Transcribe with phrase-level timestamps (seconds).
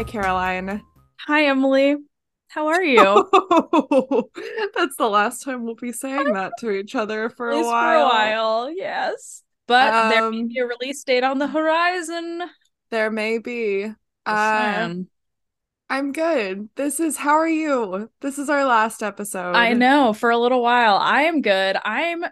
[0.00, 0.80] Hi, Caroline.
[1.26, 1.94] Hi, Emily.
[2.48, 3.28] How are you?
[4.74, 8.08] That's the last time we'll be saying that to each other for a while.
[8.08, 9.42] for a while, yes.
[9.66, 12.40] But there may Um, be a release date on the horizon.
[12.90, 13.92] There may be.
[14.24, 14.94] Uh.
[15.90, 16.70] I'm good.
[16.76, 18.08] This is how are you?
[18.22, 19.54] This is our last episode.
[19.54, 20.96] I know for a little while.
[20.96, 21.76] I am good.
[21.84, 22.24] I'm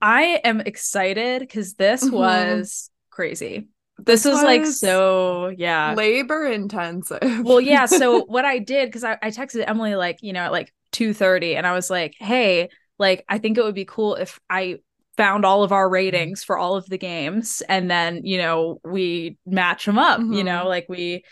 [0.00, 2.12] I am excited because this Mhm.
[2.12, 3.68] was crazy.
[3.98, 5.94] This, was, like so yeah.
[5.96, 7.20] labor intensive.
[7.42, 7.86] Well, yeah.
[7.86, 11.56] So what I did, because I, I texted Emily like, you know, at like 2:30,
[11.56, 14.78] and I was like, hey, like, I think it would be cool if I
[15.16, 19.38] found all of our ratings for all of the games and then, you know, we
[19.46, 20.44] match them up, you Mhm.
[20.44, 21.24] know, like we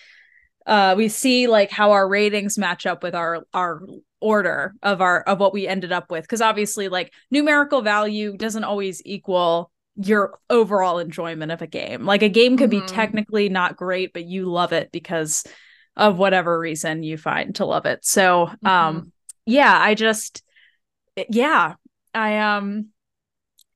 [0.66, 3.82] uh we see like how our ratings match up with our our
[4.20, 8.62] order of our of what we ended up with because obviously like numerical value doesn't
[8.64, 12.70] always equal your overall enjoyment of a game like a game could Mhm.
[12.70, 15.44] be technically not great but you love it because
[15.96, 18.98] of whatever reason you find to love it so Mm-hmm.
[18.98, 19.12] um
[19.44, 20.42] yeah i just
[21.28, 21.74] yeah
[22.14, 22.88] i um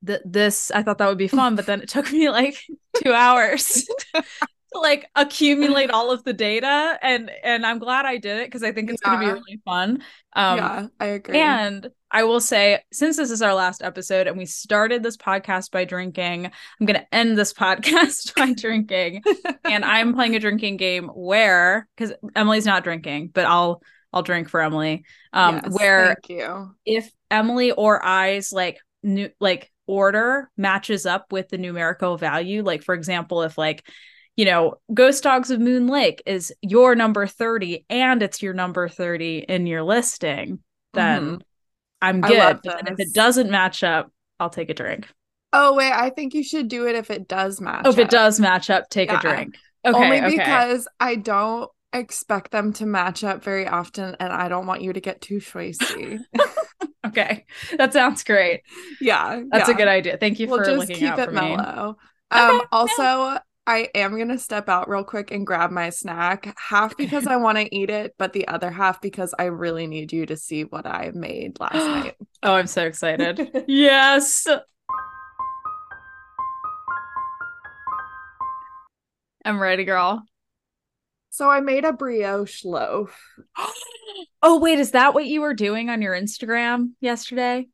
[0.05, 2.57] th- this i thought that would be fun but then it took me like
[3.03, 3.87] two hours
[4.73, 8.63] to like accumulate all of the data and and i'm glad i did it because
[8.63, 10.01] i think it's going to be really fun
[10.33, 11.39] um yeah, I agree.
[11.39, 15.71] and I will say, since this is our last episode and we started this podcast
[15.71, 19.23] by drinking, I'm going to end this podcast by drinking.
[19.65, 23.81] and I'm playing a drinking game where, because Emily's not drinking, but I'll
[24.13, 25.03] I'll drink for Emily.
[25.33, 26.75] Um, Yes, where thank you.
[26.85, 32.83] if Emily or I's like new like order matches up with the numerical value, like
[32.83, 33.85] for example, if like
[34.37, 38.87] you know, Ghost Dogs of Moon Lake is your number 30 and it's your number
[38.87, 40.59] 30 in your listing,
[40.93, 41.41] then Mhm.
[42.01, 42.59] I'm good.
[42.63, 45.07] But if it doesn't match up, I'll take a drink.
[45.53, 47.83] Oh wait, I think you should do it if it does match.
[47.85, 49.17] Oh, if it does match up, take Yeah.
[49.17, 49.55] a drink.
[49.85, 49.97] Okay.
[49.97, 50.37] Only okay.
[50.37, 54.93] because I don't expect them to match up very often and I don't want you
[54.93, 56.19] to get too choicy.
[57.05, 57.45] Okay.
[57.77, 58.61] That sounds great.
[58.99, 59.41] yeah.
[59.49, 59.73] That's yeah.
[59.75, 60.17] a good idea.
[60.17, 61.55] Thank you We'll for just looking keep out it for me.
[61.55, 61.97] mellow.
[62.33, 62.65] Okay, Um yeah.
[62.71, 67.35] also I am gonna step out real quick and grab my snack, half because I
[67.35, 70.63] want to eat it, but the other half because I really need you to see
[70.63, 72.15] what I made last night.
[72.43, 73.63] Oh, I'm so excited.
[73.67, 74.47] yes.
[79.43, 80.23] I'm ready, girl.
[81.31, 83.19] So I made a brioche loaf.
[84.43, 87.67] oh, wait, is that what you were doing on your Instagram yesterday?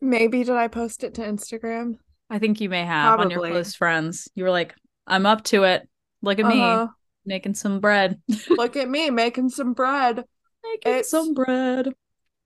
[0.00, 1.98] Maybe did I post it to Instagram?
[2.28, 3.52] I think you may have on your Probably.
[3.52, 4.28] close friends.
[4.34, 4.74] You were like,
[5.06, 5.88] I'm up to it.
[6.22, 6.88] Look at me Uh-huh.
[7.26, 8.20] making some bread.
[8.50, 10.24] Look at me making some bread.
[10.62, 11.92] making It's- some bread.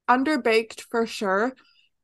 [0.08, 1.52] Underbaked for sure,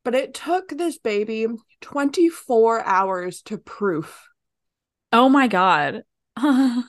[0.05, 1.47] but it took this baby
[1.81, 4.29] 24 hours to proof.
[5.11, 6.03] Oh my god.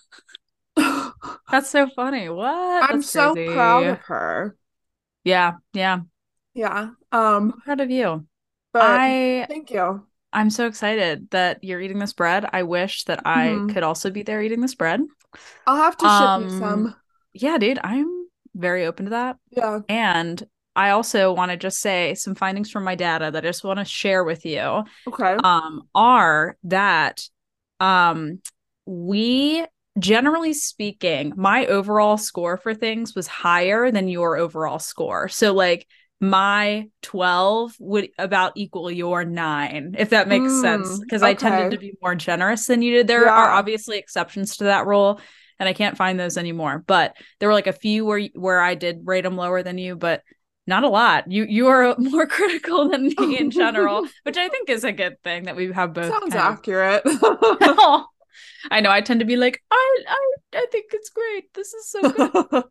[0.76, 2.28] That's so funny.
[2.30, 2.84] What?
[2.84, 3.54] I'm That's so crazy.
[3.54, 4.58] proud of her.
[5.24, 6.00] Yeah, yeah.
[6.54, 6.90] Yeah.
[7.12, 8.28] Um, I'm proud of you.
[8.74, 10.06] but I thank you.
[10.36, 12.46] I'm so excited that you're eating this bread.
[12.54, 13.70] I wish that I Mhm.
[13.70, 15.02] could also be there eating this bread.
[15.68, 16.96] I'll have to ship you Um, some.
[17.34, 19.38] Yeah, dude, I'm very open to that.
[19.50, 19.82] Yeah.
[19.90, 20.44] And
[20.76, 23.80] I also want to just say some findings from my data that I just want
[23.80, 24.84] to share with you.
[25.08, 25.38] Okay.
[25.44, 27.22] um are that
[27.80, 28.42] um
[28.86, 29.66] we
[30.00, 35.88] generally speaking my overall score for things was higher than your overall score so like
[36.22, 41.72] my 12 would about equal your 9 if that makes sense Mm, because i tended
[41.72, 45.20] to be more generous than you did there are obviously exceptions to that rule
[45.60, 48.76] and i can't find those anymore but there were like a few where where i
[48.76, 50.22] did rate them lower than you but
[50.68, 51.32] not a lot.
[51.32, 55.22] You you are more critical than me in general, which I think is a good
[55.24, 56.12] thing that we have both.
[56.12, 57.04] Sounds accurate.
[58.72, 58.90] I know.
[58.92, 61.54] I tend to be like, I I I think it's great.
[61.54, 62.64] This is so good.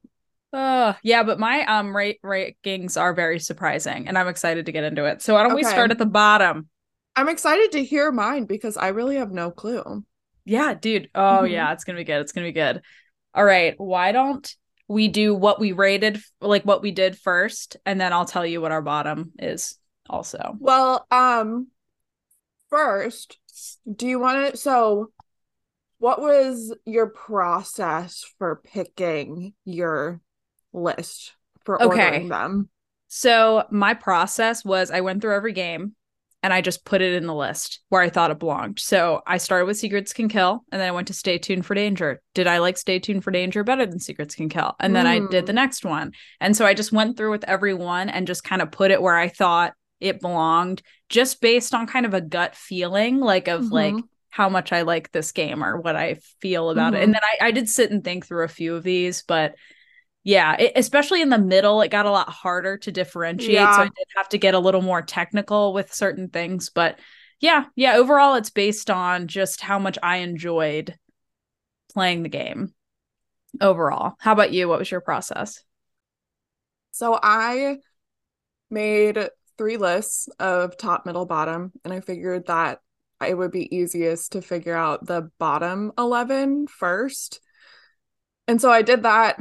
[0.54, 4.84] Uh, yeah, but my um rate rankings are very surprising, and I'm excited to get
[4.84, 5.22] into it.
[5.22, 6.68] So why don't we start at the bottom?
[7.16, 10.04] I'm excited to hear mine because I really have no clue.
[10.44, 11.10] Yeah, dude.
[11.14, 11.50] Oh Mhm.
[11.50, 12.20] yeah, it's gonna be good.
[12.20, 12.82] It's gonna be good.
[13.34, 13.74] All right.
[13.78, 14.54] Why don't
[14.88, 18.60] we do what we rated, like what we did first, and then I'll tell you
[18.60, 19.78] what our bottom is.
[20.08, 21.68] Also, Well, um,
[22.68, 23.38] first,
[23.90, 24.56] do you want to?
[24.58, 25.10] So,
[25.98, 30.20] what was your process for picking your
[30.74, 31.32] list
[31.64, 32.04] for Okay.
[32.04, 32.68] ordering them?
[33.08, 35.94] So my process was I went through every game
[36.42, 38.78] and I just put it in the list where I thought it belonged.
[38.78, 41.74] So I started with Secrets Can Kill and then I went to Stay Tuned for
[41.74, 42.20] Danger.
[42.34, 44.74] Did I like Stay Tuned for Danger better than Secrets Can Kill?
[44.80, 45.46] And then I did Mm.
[45.46, 46.12] the next one.
[46.40, 49.00] And so I just went through with every one and just kind of put it
[49.00, 53.70] where I thought it belonged just based on kind of a gut feeling like of
[53.72, 54.02] like Mhm.
[54.28, 57.00] how much I like this game or what I feel about mm-hmm.
[57.00, 57.04] it.
[57.04, 59.54] And then I, I did sit and think through a few of these, but
[60.24, 63.52] yeah, it, especially in the middle, it got a lot harder to differentiate.
[63.52, 63.76] Yeah.
[63.76, 66.70] So I did have to get a little more technical with certain things.
[66.70, 66.98] But
[67.40, 70.96] yeah, yeah, overall, it's based on just how much I enjoyed
[71.92, 72.72] playing the game
[73.60, 74.14] overall.
[74.18, 74.66] How about you?
[74.66, 75.62] What was your process?
[76.92, 77.76] So I
[78.70, 79.28] made
[79.58, 82.80] three lists of top, middle, bottom, and I figured that
[83.26, 87.40] it would be easiest to figure out the bottom 11 first.
[88.48, 89.38] And so I did that.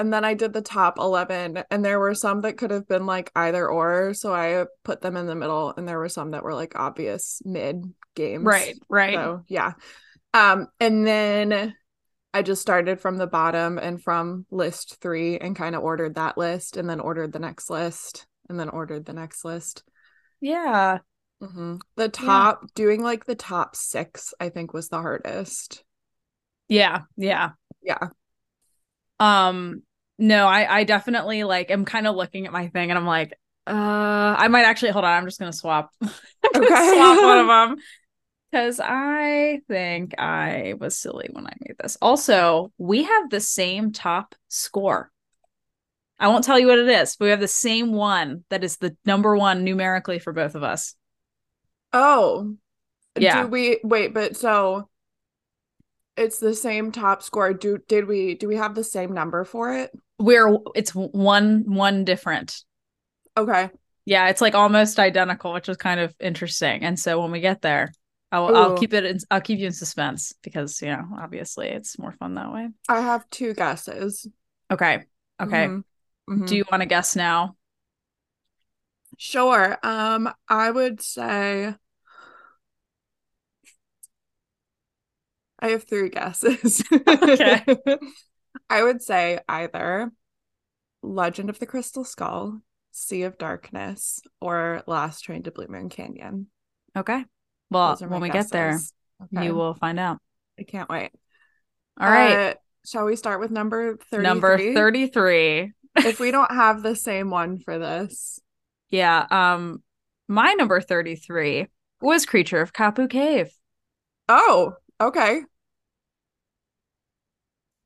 [0.00, 3.04] And then I did the top 11, and there were some that could have been
[3.04, 4.14] like either or.
[4.14, 7.42] So I put them in the middle, and there were some that were like obvious
[7.44, 8.44] mid games.
[8.44, 9.14] Right, right.
[9.14, 9.74] So yeah.
[10.32, 11.74] Um, and then
[12.32, 16.38] I just started from the bottom and from list three and kind of ordered that
[16.38, 19.82] list and then ordered the next list and then ordered the next list.
[20.40, 21.00] Yeah.
[21.42, 21.76] Mm-hmm.
[21.96, 22.68] The top, yeah.
[22.74, 25.84] doing like the top six, I think was the hardest.
[26.68, 27.02] Yeah.
[27.16, 27.50] Yeah.
[27.82, 28.08] Yeah.
[29.18, 29.82] Um,
[30.20, 33.32] no, I I definitely like am kind of looking at my thing and I'm like,
[33.66, 35.10] uh, I might actually hold on.
[35.10, 35.90] I'm just gonna swap.
[36.02, 36.12] okay.
[36.94, 37.76] swap one of them
[38.50, 41.96] because I think I was silly when I made this.
[42.02, 45.10] Also, we have the same top score.
[46.18, 48.76] I won't tell you what it is, but we have the same one that is
[48.76, 50.94] the number one numerically for both of us.
[51.92, 52.56] Oh,
[53.18, 53.42] yeah.
[53.42, 54.12] Do we wait?
[54.12, 54.88] But so
[56.16, 57.54] it's the same top score.
[57.54, 59.90] Do did we do we have the same number for it?
[60.20, 62.62] We're it's one one different.
[63.36, 63.70] Okay.
[64.04, 66.84] Yeah, it's like almost identical, which is kind of interesting.
[66.84, 67.92] And so when we get there,
[68.32, 69.04] I'll, I'll keep it.
[69.04, 72.68] In, I'll keep you in suspense because you know, obviously, it's more fun that way.
[72.88, 74.26] I have two guesses.
[74.70, 75.04] Okay.
[75.40, 75.66] Okay.
[75.66, 76.32] Mm-hmm.
[76.32, 76.44] Mm-hmm.
[76.46, 77.56] Do you want to guess now?
[79.18, 79.78] Sure.
[79.82, 81.74] Um, I would say
[85.58, 86.82] I have three guesses.
[86.92, 87.64] okay.
[88.68, 90.10] I would say either
[91.02, 92.60] Legend of the Crystal Skull,
[92.92, 96.48] Sea of Darkness, or Last Train to Blue Moon Canyon.
[96.96, 97.24] Okay.
[97.70, 98.50] Well, when we guesses.
[98.50, 98.78] get there,
[99.24, 99.46] okay.
[99.46, 100.18] you will find out.
[100.58, 101.10] I can't wait.
[101.98, 102.50] All right.
[102.50, 102.54] Uh,
[102.84, 104.22] shall we start with number 33?
[104.22, 105.72] Number 33.
[105.96, 108.40] if we don't have the same one for this.
[108.90, 109.26] Yeah.
[109.30, 109.82] Um
[110.28, 111.66] my number 33
[112.00, 113.52] was Creature of Kapu Cave.
[114.28, 115.42] Oh, okay.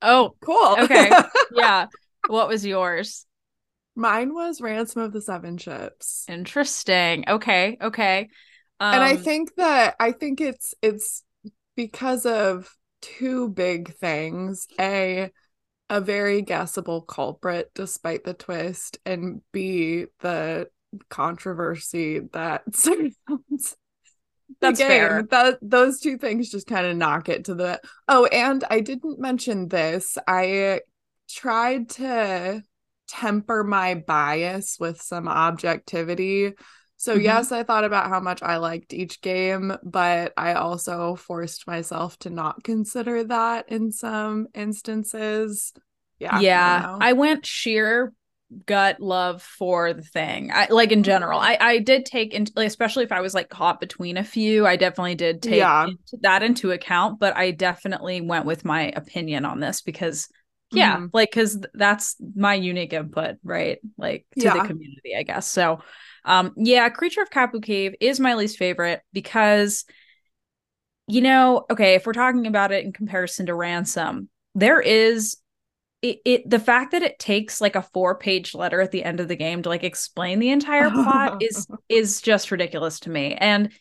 [0.02, 0.76] Oh, cool.
[0.84, 1.10] okay.
[1.52, 1.86] Yeah.
[2.26, 3.26] What was yours?
[3.94, 6.24] Mine was Ransom of the Seven Ships.
[6.28, 7.24] Interesting.
[7.28, 7.76] Okay.
[7.80, 8.28] Okay.
[8.80, 11.22] Um, and I um, think that I think it's it's
[11.76, 14.66] because of two big things.
[14.80, 15.30] A
[15.90, 20.68] a very guessable culprit despite the twist, and B the
[21.08, 23.76] controversy that surrounds
[24.60, 24.88] that's game.
[24.88, 25.22] fair.
[25.30, 29.18] That those two things just kind of knock it to the oh, and I didn't
[29.18, 30.18] mention this.
[30.26, 30.80] I
[31.28, 32.62] tried to
[33.08, 36.54] temper my bias with some objectivity
[36.96, 37.24] so, mm-hmm.
[37.24, 42.18] yes, I thought about how much I liked each game, but I also forced myself
[42.20, 45.74] to not consider that in some instances.
[46.18, 46.40] Yeah.
[46.40, 46.96] Yeah.
[47.00, 48.12] I, I went sheer
[48.66, 50.50] gut love for the thing.
[50.52, 51.38] I like in general.
[51.38, 54.76] I I did take into especially if I was like caught between a few, I
[54.76, 55.84] definitely did take yeah.
[55.84, 60.28] into, that into account, but I definitely went with my opinion on this because
[60.72, 61.06] yeah, mm-hmm.
[61.12, 63.78] like cuz that's my unique input, right?
[63.96, 64.54] Like to yeah.
[64.54, 65.48] the community, I guess.
[65.48, 65.80] So
[66.24, 69.84] um, yeah, Creature of Kapu Cave is my least favorite because,
[71.06, 75.36] you know, okay, if we're talking about it in comparison to Ransom, there is
[76.04, 79.20] it, it the fact that it takes like a four page letter at the end
[79.20, 83.34] of the game to like explain the entire plot is is just ridiculous to me.
[83.34, 83.72] And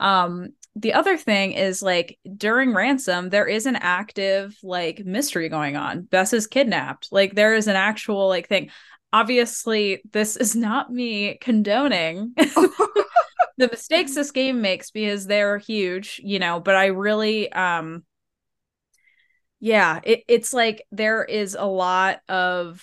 [0.00, 5.76] um the other thing is like during ransom there is an active like mystery going
[5.76, 6.02] on.
[6.02, 7.08] Bess is kidnapped.
[7.12, 8.70] Like there is an actual like thing.
[9.12, 16.38] Obviously this is not me condoning the mistakes this game makes because they're huge you
[16.38, 18.04] know but i really um
[19.66, 22.82] yeah it, it's like there is a lot of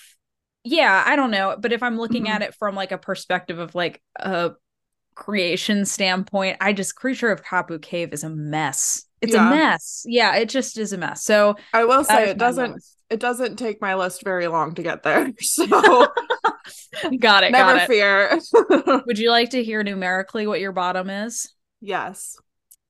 [0.64, 2.34] yeah i don't know but if i'm looking mm-hmm.
[2.34, 4.52] at it from like a perspective of like a
[5.16, 9.48] creation standpoint i just creature of kapu cave is a mess it's yeah.
[9.48, 13.20] a mess yeah it just is a mess so i will say it doesn't it
[13.20, 15.32] doesn't take my list very long to get there.
[15.42, 15.68] So
[17.20, 17.52] got it.
[17.52, 17.88] Never got it.
[17.88, 18.40] fear.
[19.06, 21.54] Would you like to hear numerically what your bottom is?
[21.80, 22.38] Yes.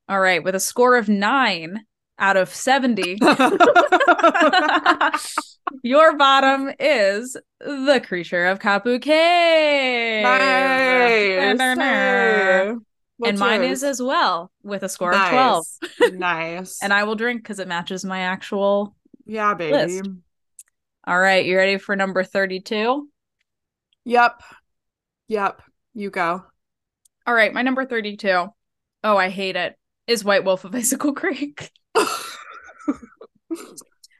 [0.07, 0.43] All right.
[0.43, 1.85] With a score of nine
[2.19, 3.17] out of 70,
[5.83, 10.23] your bottom is the creature of Kapu Cave.
[10.23, 11.59] Nice.
[13.25, 15.65] and mine is as well with a score of 12.
[15.99, 16.11] nice.
[16.11, 16.83] nice.
[16.83, 18.95] And I will drink because it matches my actual.
[19.25, 19.73] yeah, baby.
[19.73, 20.09] list.
[21.05, 23.09] All right, you ready for number 32?
[24.05, 24.41] Yep.
[25.27, 25.61] Yep.
[25.93, 26.43] You go.
[27.25, 28.47] All right, my number 32.
[29.03, 29.77] Oh, I hate it.
[30.07, 31.71] Is White Wolf of Icicle Creek.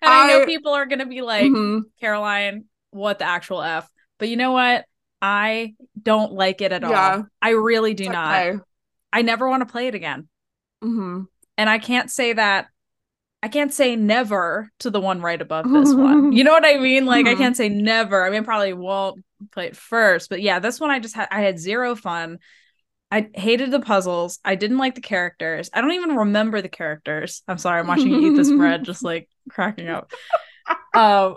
[0.02, 1.84] And I, know people are going to be like, Mhm.
[2.02, 3.90] Caroline, what the actual F?
[4.20, 4.86] But you know what?
[5.22, 7.16] I don't like it at Yeah.
[7.18, 7.26] all.
[7.42, 8.56] I really do It's not.
[9.14, 10.28] I never want to play it again.
[10.84, 11.28] Mhm.
[11.58, 12.68] And I can't say that.
[13.42, 16.32] I can't say never to the one right above this one.
[16.34, 17.06] You know what I mean?
[17.06, 17.38] Like I Mhm.
[17.38, 18.26] can't say never.
[18.26, 21.28] I mean, I probably won't play it first, but yeah, this one I just had
[21.32, 22.40] I had zero fun.
[23.14, 24.40] I hated the puzzles.
[24.44, 25.70] I didn't like the characters.
[25.72, 27.44] I don't even remember the characters.
[27.48, 27.80] I'm sorry.
[27.80, 30.12] I'm watching you eat this bread, just like cracking up.
[30.96, 31.36] Um,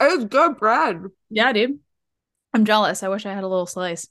[0.00, 1.02] It's good bread.
[1.28, 1.78] yeah, dude.
[2.52, 3.04] I'm jealous.
[3.04, 4.08] I wish I had a little slice.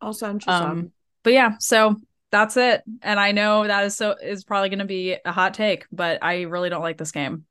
[0.00, 0.70] I'll send you some.
[0.70, 0.92] Um,
[1.24, 1.96] but yeah, so
[2.30, 2.84] that's it.
[3.02, 6.22] And I know that is so is probably going to be a hot take, but
[6.22, 7.44] I really don't like this game.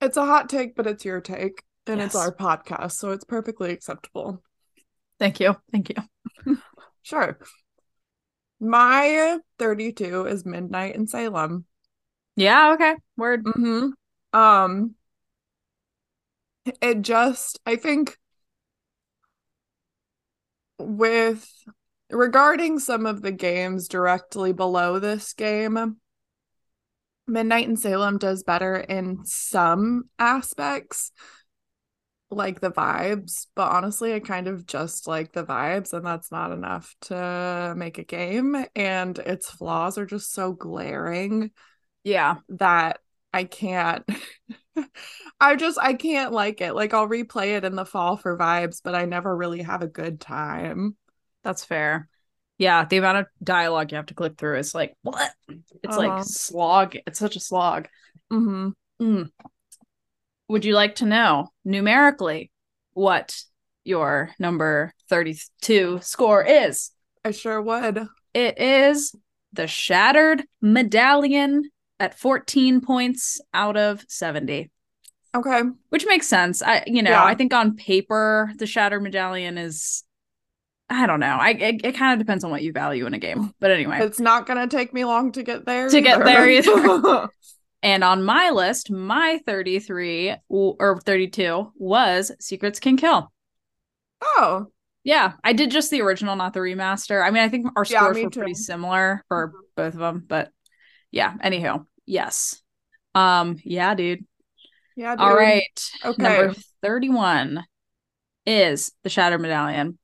[0.00, 1.62] It's a hot take, but it's your take.
[1.86, 4.42] And it's our podcast, so it's perfectly acceptable.
[5.18, 5.56] Thank you.
[5.70, 6.56] Thank you.
[7.04, 7.36] Sure.
[8.62, 11.64] My 32 is Midnight in Salem.
[12.36, 12.94] Yeah, okay.
[13.16, 13.44] Word.
[13.44, 14.38] Mm-hmm.
[14.38, 14.94] Um
[16.80, 18.16] it just I think
[20.78, 21.48] with
[22.08, 25.96] regarding some of the games directly below this game,
[27.26, 31.10] Midnight in Salem does better in some aspects,
[32.32, 36.52] like the vibes, but honestly, I kind of just like the vibes, and that's not
[36.52, 38.64] enough to make a game.
[38.76, 41.50] And its flaws are just so glaring
[42.04, 42.40] Yeah.
[42.50, 43.00] that
[43.32, 44.04] I can't
[45.40, 46.74] I just I can't like it.
[46.74, 49.88] Like I'll replay it in the fall for vibes, but I never really have a
[49.88, 50.96] good time.
[51.44, 52.08] That's fair.
[52.58, 55.32] Yeah, the amount of dialogue you have to click through is like what?
[55.82, 55.96] It's Uh-huh.
[55.96, 56.96] like slog.
[57.06, 57.88] It's such a slog.
[58.30, 59.32] hmm Mm.
[60.52, 62.50] Would you like to know numerically
[62.92, 63.42] what
[63.84, 66.90] your number 32 score is?
[67.24, 68.06] I sure would.
[68.34, 69.14] It is
[69.54, 74.70] the Shattered Medallion at 14 points out of 70,
[75.34, 75.62] Okay.
[75.88, 76.60] which makes sense.
[76.60, 77.24] I, you know, Yeah.
[77.24, 80.04] I think on paper, the Shattered Medallion is,
[80.90, 81.38] I don't know.
[81.40, 83.54] I it, it kind of depends on what you value in a game.
[83.58, 85.88] But anyway, It's not gonna take me long to get there.
[85.88, 87.28] To get there either.
[87.82, 93.30] and on my list, my 33 or 32 was Secrets Can Kill.
[94.22, 94.66] oh.
[95.04, 97.24] Yeah, I did just the original, not the remaster.
[97.26, 100.24] I mean, I think our Yeah, scores me were pretty similar for both of them,
[100.26, 100.50] but
[101.10, 101.34] yeah.
[101.38, 102.62] Anywho, yes.
[103.14, 104.24] Um, yeah, dude.
[104.94, 105.38] Yeah, All dude.
[105.38, 105.90] right.
[106.04, 106.22] Okay.
[106.22, 107.64] Number 31
[108.46, 109.98] is the Shattered Medallion.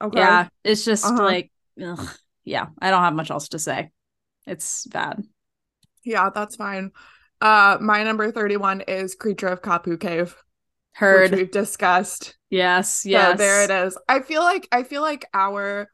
[0.00, 0.18] Okay.
[0.18, 1.22] Yeah, it's just Uh-huh.
[1.22, 2.08] like, ugh,
[2.44, 3.92] yeah, I don't have much else to say.
[4.44, 5.22] It's bad.
[6.04, 6.90] Yeah, that's fine.
[7.42, 10.36] Uh my number 31 is Creature of Kapu Cave,
[10.92, 11.32] Heard.
[11.32, 12.36] which we've discussed.
[12.50, 13.32] yes, yes.
[13.32, 13.98] So there it is.
[14.08, 15.90] I feel like I feel like our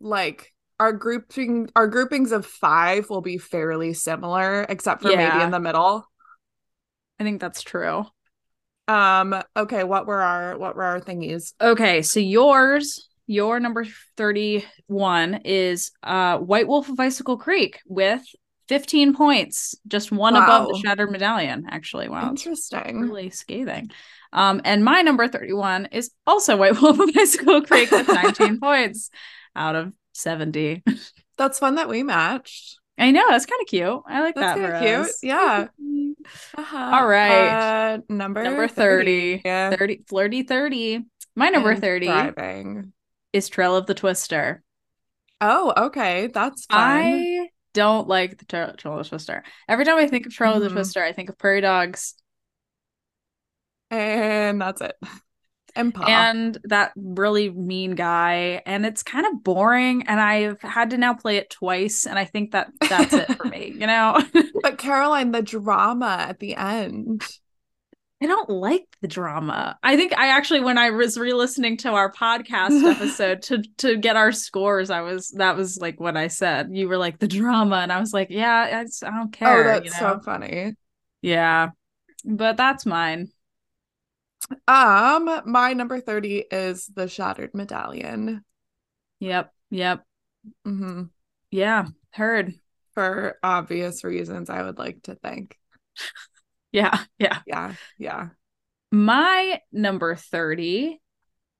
[0.00, 5.52] like our grouping our groupings of five will be fairly similar, except for maybe in
[5.52, 6.04] the middle.
[7.20, 8.04] I think that's true.
[8.88, 11.54] Um, okay, what were our what were our thingies?
[11.60, 18.22] Okay, so yours, your number 31 is uh White Wolf of Icicle Creek with
[18.68, 20.80] 15 points, just one above the Wow.
[20.84, 22.08] Shattered Medallion, actually.
[22.08, 23.00] Wow, Interesting.
[23.00, 23.90] really scathing.
[24.32, 29.10] Um, and my number 31 is also White Wolf of Icicle Creek with 19 points
[29.54, 30.82] out of 70.
[31.36, 32.78] That's fun that we matched.
[32.96, 34.02] I know, that's kind of cute.
[34.06, 34.82] I like That's that.
[34.82, 35.10] cute.
[35.22, 35.66] Yeah.
[36.56, 37.94] All All right.
[37.94, 39.42] Uh, number Number 30.
[39.44, 39.70] Yeah.
[39.74, 41.00] 30 flirty 30.
[41.34, 42.92] My number And 30 Thriving.
[43.32, 44.62] is Trail of the Twister.
[45.40, 46.28] Oh, okay.
[46.28, 46.78] That's fun.
[46.80, 49.44] I don't like the Trail, Trail the Twister.
[49.68, 50.70] Every time I think of Trail of the.
[50.70, 52.14] Twister, I think of prairie dogs
[53.90, 54.96] And that's it.
[55.76, 56.04] And Pa.
[56.06, 58.62] and that really mean guy.
[58.64, 60.04] And it's kind of boring.
[60.06, 62.06] And I've had to now play it twice.
[62.06, 63.74] And I think that that's it for me.
[63.80, 64.20] You know,
[64.62, 67.22] but Caroline, the drama at the end.
[68.22, 69.78] I don't like the drama.
[69.82, 74.16] I think I actually, when I was re-listening to our podcast episode to to get
[74.16, 76.68] our scores, I was that was like what I said.
[76.72, 79.60] You were like the drama, and I was like, yeah, I, just- I don't care.
[79.60, 80.14] oh, that's you know?
[80.16, 80.72] so funny.
[81.22, 81.70] yeah.
[82.24, 83.28] But that's mine.
[84.68, 88.44] Um, my number 30 is the Shattered Medallion.
[89.20, 89.52] Yep.
[89.70, 90.04] Yep.
[90.64, 91.02] hmm
[91.50, 91.86] Yeah.
[92.12, 92.54] Heard.
[92.94, 95.58] For obvious reasons, I would like to think.
[96.74, 96.98] Yeah.
[97.20, 97.38] Yeah.
[97.46, 98.28] Yeah, yeah.
[98.90, 101.00] My number 30,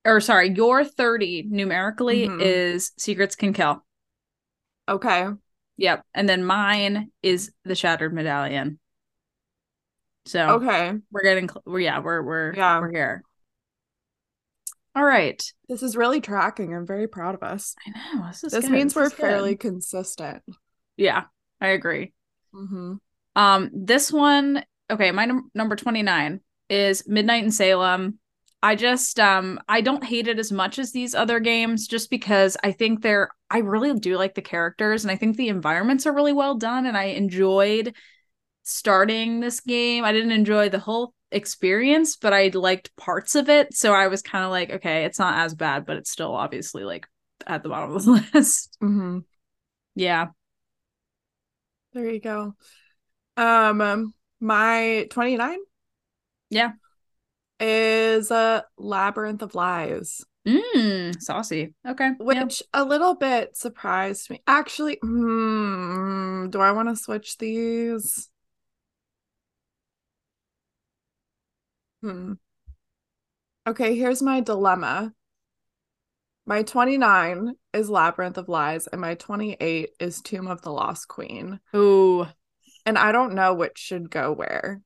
[0.05, 2.41] or sorry, your 30 numerically Mhm.
[2.43, 3.85] is Secrets Can Kill.
[4.89, 5.29] Okay.
[5.77, 6.05] Yep.
[6.15, 8.81] And then mine is the Shattered Medallion.
[10.27, 10.93] So Okay.
[11.13, 12.81] we're getting cl- we're yeah, we're we're Yeah.
[12.81, 13.23] we're here.
[14.97, 15.41] All right.
[15.69, 16.75] This is really tracking.
[16.75, 17.75] I'm very proud of us.
[17.87, 18.27] I know.
[18.29, 18.73] This is This good.
[18.73, 19.21] means we're is good.
[19.21, 20.43] fairly consistent.
[20.97, 21.25] Yeah,
[21.61, 22.13] I agree.
[22.53, 22.95] Mm-hmm.
[23.37, 28.19] Um, this one, okay, my num- number 29 is Midnight in Salem.
[28.63, 32.57] I just um I don't hate it as much as these other games just because
[32.65, 36.15] I think they're I really do like the characters and I think the environments are
[36.15, 37.95] really well done and I enjoyed
[38.63, 40.05] starting this game.
[40.05, 43.75] I didn't enjoy the whole experience, but I liked parts of it.
[43.75, 46.85] So I was kind of like, okay, it's not as bad, but it's still obviously
[46.85, 47.07] like
[47.47, 48.79] at the bottom of the list.
[48.83, 49.19] Mm-hmm.
[49.95, 50.29] Yeah.
[51.93, 52.55] There you go.
[53.37, 55.59] Um, my 29
[56.51, 56.73] Yeah.
[57.59, 61.73] is a labyrinth of lies, Mm, saucy.
[61.89, 62.09] Okay.
[62.21, 62.43] yeah.
[62.45, 64.43] which a little bit surprised me.
[64.47, 68.29] Actually, hmm, do I want to switch these?
[72.03, 72.35] Hmm.
[73.67, 75.15] Okay, here's my dilemma.
[76.45, 81.59] My 29 is Labyrinth of Lies, and my 28 is Tomb of the Lost Queen.
[81.75, 82.27] Ooh.
[82.87, 84.81] And I don't know which should go where.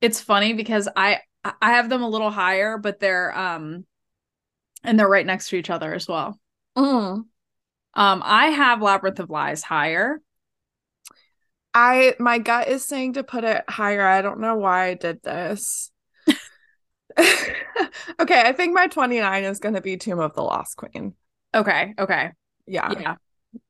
[0.00, 3.86] it's funny because I I have them a little higher, but they're um
[4.82, 6.38] and they're right next to each other as well.
[6.76, 7.24] Mm.
[7.94, 10.20] Um I have Labyrinth of Lies higher.
[11.72, 14.02] I my gut is saying to put it higher.
[14.06, 15.90] I don't know why I did this.
[17.18, 21.14] okay, I think my 29 is going to be Tomb of the Lost Queen.
[21.54, 22.32] Okay, okay.
[22.66, 23.16] Yeah, Yeah.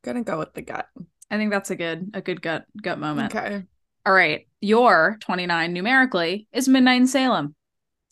[0.03, 0.89] gonna go with the gut.
[1.35, 3.35] I think that's a good a good gut gut moment.
[3.35, 3.65] Okay.
[4.07, 4.47] All right.
[4.61, 7.57] Your 29 numerically is Midnight in Salem.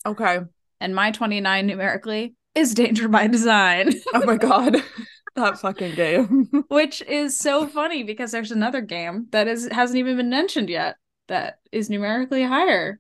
[0.05, 0.41] Okay.
[0.81, 3.93] And my 29 numerically is Danger by Design.
[4.13, 4.83] Oh my god.
[5.37, 6.49] that fucking game.
[6.69, 10.97] which is so funny because there's another game that is hasn't even been mentioned yet
[11.29, 12.99] that is numerically higher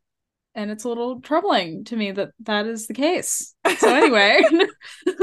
[0.55, 4.41] and it's a little troubling to me that that is the case so anyway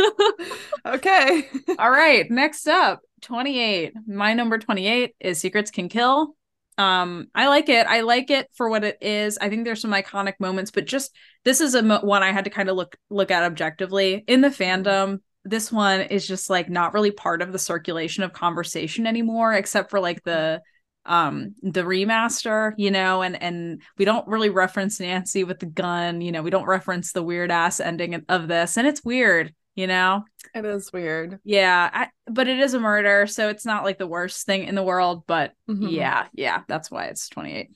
[0.85, 1.47] okay.
[1.77, 6.35] all right next up 28 my number 28 is secrets can kill.
[6.77, 7.87] Um i like it.
[7.87, 9.37] I like it for what it is.
[9.37, 12.45] I think there's some iconic moments but just this is a mo- one i had
[12.45, 14.23] to kind of look look at objectively.
[14.27, 18.33] In the fandom this one is just like not really part of the circulation of
[18.33, 20.61] conversation anymore except for like the
[21.05, 26.21] um the remaster you know and and we don't really reference nancy with the gun
[26.21, 29.87] you know we don't reference the weird ass ending of this and it's weird you
[29.87, 31.39] know It is weird.
[31.43, 34.75] yeah I, but it is a murder so it's not like the worst thing in
[34.75, 35.91] the world but Mhm.
[35.91, 37.69] yeah yeah that's why it's 28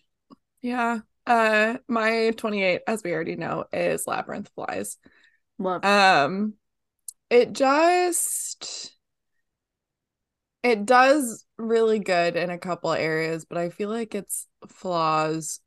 [0.62, 1.00] Yeah.
[1.26, 4.98] Uh my 28, as we already know, is Labyrinth of Lies.
[5.58, 6.54] love Um
[7.30, 8.94] it just
[10.64, 15.60] it does really good in a couple areas, but I feel like it's flaws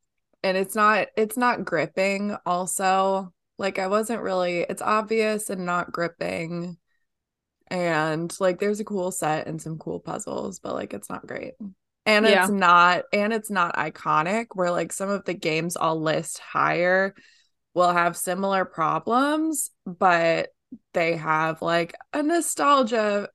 [0.43, 3.33] and it's not it's not gripping also.
[3.59, 6.79] Like I wasn't really it's obvious and not gripping.
[7.69, 11.55] And like there's a cool set and some cool puzzles, but like it's not great.
[12.07, 12.45] And Yeah.
[12.45, 17.15] it's not and it's not iconic where like some of the games I'll list higher
[17.75, 20.51] will have similar problems, but
[20.95, 23.29] they have like a nostalgia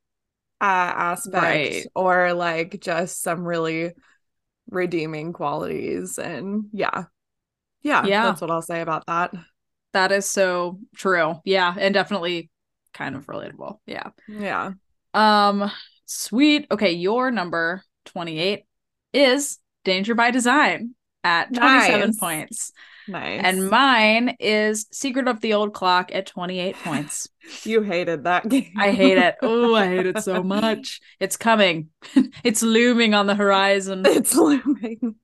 [0.61, 1.91] uh, aspect Right.
[1.95, 3.93] or like just some really
[4.69, 6.17] redeeming qualities.
[6.19, 7.05] And yeah,
[7.83, 8.21] yeah, Yeah.
[8.21, 9.33] that's what I'll say about that.
[9.93, 12.49] That is so true yeah and definitely
[12.93, 14.71] kind of relatable yeah Yeah.
[15.13, 15.71] um
[16.05, 18.63] sweet okay your number 28
[19.13, 22.17] is danger by design at 27 Nice.
[22.19, 22.71] points
[23.07, 23.41] Nice.
[23.43, 27.27] and mine is secret of the old clock at 28 points
[27.63, 28.73] you hated that game.
[28.77, 31.89] i hate it oh i hate it so much it's coming
[32.43, 35.15] it's looming on the horizon it's looming.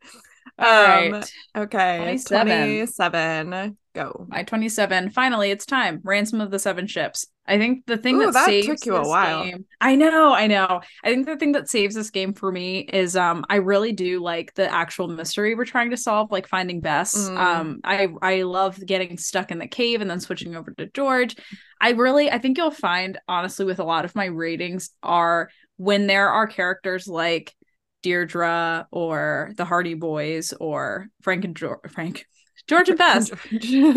[0.60, 0.66] All
[1.06, 1.98] Um, right Okay.
[1.98, 2.48] 27.
[2.78, 3.78] 27.
[3.96, 4.28] Go.
[4.30, 8.26] my 27 finally it's time ransom of the seven ships i think the thing Ooh,
[8.26, 9.44] that, that saves took you a while.
[9.44, 12.82] game i know i know i think the thing that saves this game for me
[12.82, 16.80] is um i really do like the actual mystery we're trying to solve like finding
[16.80, 17.38] bess Mm.
[17.40, 21.36] um i i love getting stuck in the cave and then switching over to george
[21.82, 26.06] i really i think you'll find honestly with a lot of my ratings are when
[26.06, 27.56] there are characters like
[28.04, 32.26] Deirdre or the Hardy Boys or Frank and George, Frank,
[32.68, 33.32] George and Bess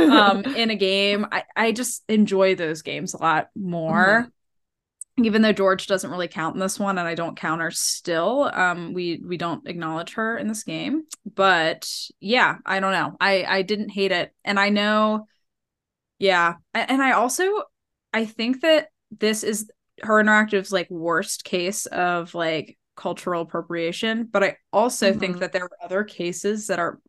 [0.01, 1.27] um in a game.
[1.31, 4.29] I, I just enjoy those games a lot more.
[5.19, 8.51] Even though george doesn't really count in this one and i don't count her still
[8.55, 11.03] um we we don't acknowledge her in this game.
[11.27, 13.17] But yeah i don't know.
[13.21, 14.33] I i didn't hate it.
[14.45, 15.27] And i know
[16.19, 16.55] yeah.
[16.75, 17.63] And i also
[18.13, 19.71] i think that this is
[20.03, 25.41] her interactive's like worst case of like cultural appropriation, but I also think Mhm.
[25.41, 27.01] that there are other cases that are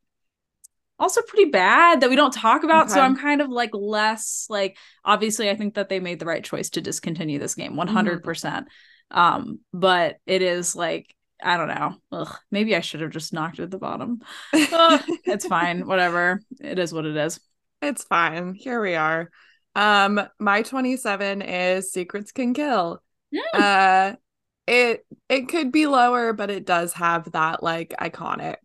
[0.98, 2.90] also pretty bad that we don't talk about.
[2.92, 6.44] So I'm kind of like less like obviously I think that they made the right
[6.44, 8.24] choice to discontinue this game 100%.
[8.24, 8.68] percent
[9.10, 11.96] Um but it is like I don't know.
[12.12, 14.22] Ugh, maybe I should have just knocked it at the bottom.
[15.26, 15.88] It's fine.
[15.88, 16.40] Whatever.
[16.60, 17.40] It is what it is.
[17.82, 18.54] It's fine.
[18.54, 19.32] Here we are.
[19.76, 23.02] Um, my 27 is Secrets Can Kill.
[23.34, 23.60] Mm.
[23.60, 24.16] Uh
[24.68, 28.58] it it could be lower, but it does have that like iconic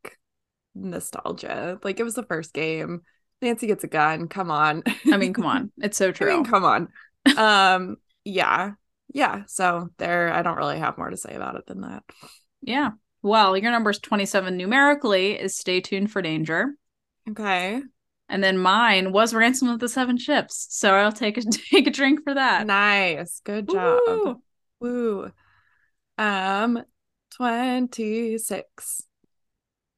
[0.74, 1.78] nostalgia.
[1.82, 3.02] Like it was the first game.
[3.42, 4.28] Nancy gets a gun.
[4.28, 4.82] Come on.
[5.12, 5.72] I mean, come on.
[5.80, 6.34] It's so I true.
[6.36, 6.88] mean, come on.
[7.36, 8.74] Um, yeah.
[9.12, 9.42] Yeah.
[9.48, 12.04] So there I don't really have more to say about it than that.
[12.62, 12.92] Yeah.
[13.22, 16.74] Well, your number's 27 numerically is stay tuned for danger.
[17.28, 17.82] Okay.
[18.28, 20.68] And then mine was ransom of the seven ships.
[20.70, 22.66] So I'll take a take a drink for that.
[22.66, 23.40] Nice.
[23.44, 24.00] Good job.
[24.06, 24.42] Woo!
[24.80, 25.32] Woo.
[26.18, 26.82] Um
[27.36, 29.02] 26.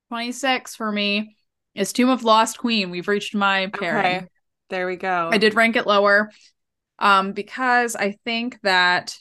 [0.09, 1.37] 26 for me
[1.74, 2.90] is Tomb of Lost Queen.
[2.90, 4.16] We've reached my pairing.
[4.16, 4.26] Okay.
[4.70, 5.31] There we go.
[5.33, 6.31] I did rank it lower
[6.98, 9.16] um because I think that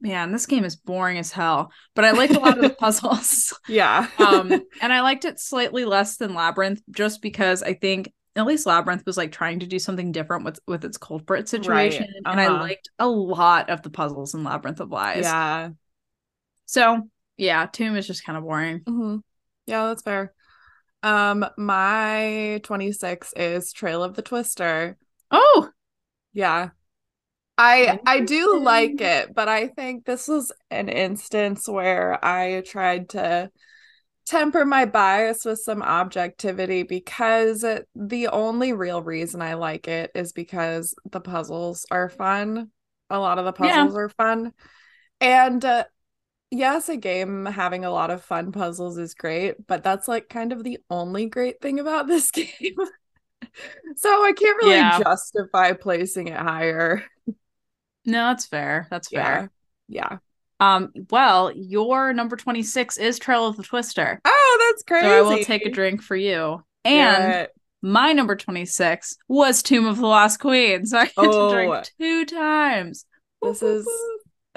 [0.00, 3.58] man, this game is boring as hell, but I liked a lot of the puzzles.
[3.68, 4.08] Yeah.
[4.18, 8.66] um and I liked it slightly less than Labyrinth just because I think at least
[8.66, 12.46] Labyrinth was like trying to do something different with with its culprit situation and I
[12.46, 12.60] uh-huh.
[12.60, 15.24] liked a lot of the puzzles in Labyrinth of Lies.
[15.24, 15.70] yeah.
[16.66, 18.82] So, yeah, Tomb is just kind of boring.
[18.86, 19.18] hmm
[19.66, 20.32] Yeah, that's fair.
[21.02, 24.96] Um, my 26 is Trail of the Twister.
[25.30, 25.72] Oh,
[26.32, 26.70] Yeah.
[27.58, 33.10] I I do like it, but I think this was an instance where I tried
[33.10, 33.50] to
[34.26, 40.32] temper my bias with some objectivity because the only real reason I like it is
[40.32, 42.70] because the puzzles are fun.
[43.10, 43.88] A lot of the Yeah.
[43.88, 44.52] puzzles are fun.
[45.20, 45.84] And uh,
[46.50, 50.52] yes, a game having a lot of fun puzzles is great, but that's like kind
[50.52, 52.76] of the only great thing about this game.
[53.96, 54.98] So I can't really Yeah.
[55.00, 57.04] justify placing it higher.
[58.04, 58.86] no, that's fair.
[58.90, 59.50] That's fair.
[59.88, 60.08] Yeah.
[60.10, 60.18] Yeah.
[60.58, 64.20] Um, well, your number 26 is Trail of the Twister.
[64.24, 65.06] Oh, that's crazy.
[65.06, 66.62] So I will take a drink for you.
[66.84, 67.48] And
[67.82, 70.86] my number 26 was Tomb of the Lost Queen.
[70.86, 71.48] So I had Oh.
[71.50, 73.04] to drink two times.
[73.42, 73.86] This is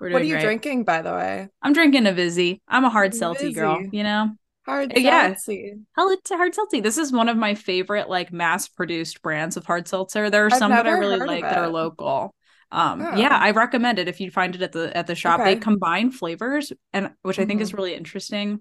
[0.00, 0.42] We're What are you great.
[0.42, 1.48] drinking, by the way?
[1.62, 2.60] I'm drinking a Vizzy.
[2.68, 4.30] I'm a hard seltzy girl, you know?
[4.66, 5.34] Hard Uh, yeah.
[5.34, 5.80] seltzy.
[5.96, 6.82] Hell, it's hard seltzy.
[6.82, 10.30] This is one of my favorite like mass produced brands of hard seltzer.
[10.30, 12.34] There are I've some that I really like that are local.
[12.72, 13.16] Um, Oh.
[13.16, 15.44] yeah, I recommend it if you find it at the at the shop.
[15.44, 17.76] They combine flavors and which I think is Mhm.
[17.76, 18.60] really interesting.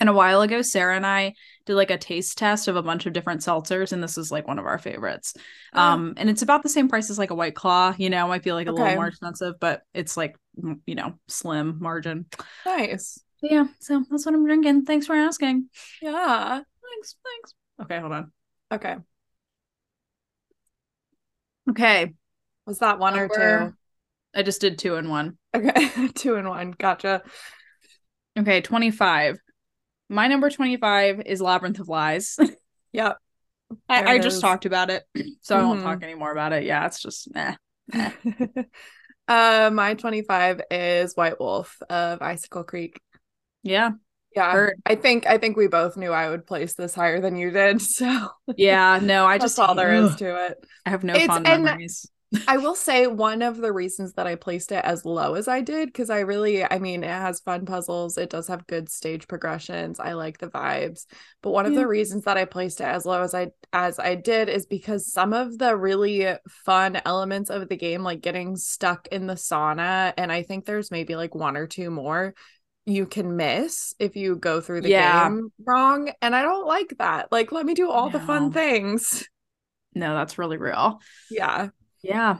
[0.00, 1.34] And a while ago, Sarah and I
[1.66, 4.48] did like a taste test of a bunch of different seltzers, and this is like
[4.48, 5.34] one of our favorites.
[5.74, 5.80] Oh.
[5.80, 7.94] Um, and it's about the same price as like a White Claw.
[7.98, 8.80] You know, might be like a Okay.
[8.82, 10.36] little more expensive, but it's like
[10.86, 12.26] you know slim margin.
[12.64, 13.20] Nice.
[13.42, 14.84] But yeah, so that's what I'm drinking.
[14.84, 15.68] Thanks for asking.
[16.02, 16.60] Yeah.
[16.90, 17.54] Thanks, thanks.
[17.82, 18.32] Okay, hold on.
[18.72, 18.96] Okay.
[21.68, 22.14] Okay,
[22.66, 23.74] Was that one or two?
[24.34, 25.38] I just did two and one.
[25.54, 26.08] Okay.
[26.14, 26.72] two and one.
[26.72, 27.22] Gotcha.
[28.38, 29.38] Okay, 25.
[30.10, 32.36] My number 25 is Labyrinth of Lies.
[32.92, 33.18] Yep.
[33.88, 34.42] I, I just is.
[34.42, 35.04] talked about it,
[35.42, 35.84] so I won't Mhm.
[35.84, 36.64] talk anymore about it.
[36.64, 37.28] Yeah, it's just.
[37.36, 37.54] Eh.
[39.28, 43.00] uh, my 25 is White Wolf of Icicle Creek.
[43.62, 43.90] Yeah,
[44.34, 44.70] Yeah.
[44.84, 47.80] I think I think we both knew I would place this higher than you did.
[48.00, 50.58] So Yeah, no, I just all there is to it.
[50.84, 52.10] I have no It's- fond memories.
[52.46, 55.60] I will say one of the reasons that I placed it as low as I
[55.60, 58.18] did, because I really, I mean, it has fun puzzles.
[58.18, 60.00] It does have good stage progressions.
[60.00, 61.06] I like the vibes.
[61.42, 64.16] But one of the reasons that I placed it as low as I as I
[64.16, 69.06] did is because some of the really fun elements of the game, like getting stuck
[69.08, 72.34] in the sauna, and I think there's maybe like one or two more
[72.86, 75.28] you can miss if you go through the Yeah.
[75.28, 76.10] game wrong.
[76.22, 77.30] And I don't like that.
[77.30, 79.28] Like, let me do all the fun things.
[79.94, 81.00] No, that's really real.
[81.28, 81.70] Yeah.
[82.02, 82.38] Yeah.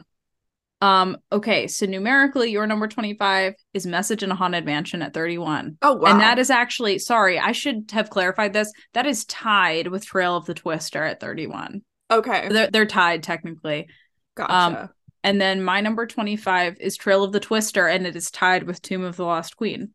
[0.81, 5.77] Um, okay, so numerically, your number 25 is Message in a Haunted Mansion at 31.
[5.83, 6.09] Oh wow.
[6.11, 8.71] And that is actually, sorry, I should have clarified this.
[8.93, 11.83] That is tied with Trail of the Twister at 31.
[12.09, 12.49] okay.
[12.49, 13.87] They're, they're tied technically.
[14.35, 14.91] Gotcha.
[15.23, 18.81] And then my number 25 is Trail of the Twister, and it is tied with
[18.81, 19.93] Tomb of the Lost Queen.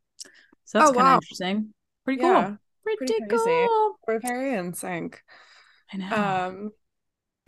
[0.67, 1.15] So that's Oh, kind of wow.
[1.17, 1.75] interesting.
[2.05, 2.59] Pretty Yeah, cool.
[2.85, 3.45] Pretty, pretty cool.
[3.45, 3.69] crazy.
[4.07, 5.21] We're very in sync.
[5.93, 6.17] I know.
[6.17, 6.71] Um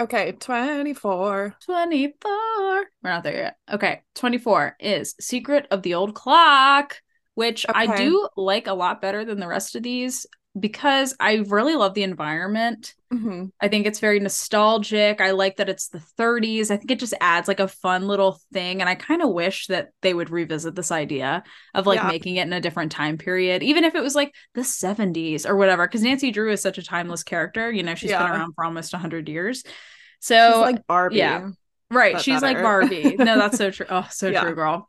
[0.01, 1.57] okay, 24.
[1.65, 2.21] 24.
[2.25, 3.57] We're not there yet.
[3.71, 4.03] Okay.
[4.15, 7.01] 24 is Secret of the Old Clock,
[7.35, 10.27] which I do like a lot better than the rest of these.
[10.59, 12.95] Because I really love the environment.
[13.13, 13.47] Mm-hmm.
[13.61, 15.21] I think it's very nostalgic.
[15.21, 16.71] I like that it's the 30s.
[16.71, 18.81] I think it just adds like a fun little thing.
[18.81, 21.43] And I kind of wish that they would revisit this idea
[21.75, 22.09] of like Yeah.
[22.09, 25.57] making it in a different time period, even if it was like the 70s or
[25.57, 25.87] whatever.
[25.87, 27.71] Because Nancy Drew is such a timeless character.
[27.71, 29.63] You know, she's been around for almost 100 years.
[29.65, 29.75] She's
[30.21, 31.17] So, like Barbie.
[31.19, 31.51] yeah.
[31.91, 32.21] right.
[32.21, 32.61] She's like.
[32.61, 33.15] Barbie.
[33.17, 33.87] No, that's so true.
[33.89, 34.43] Oh, so Yeah.
[34.43, 34.89] true, girl.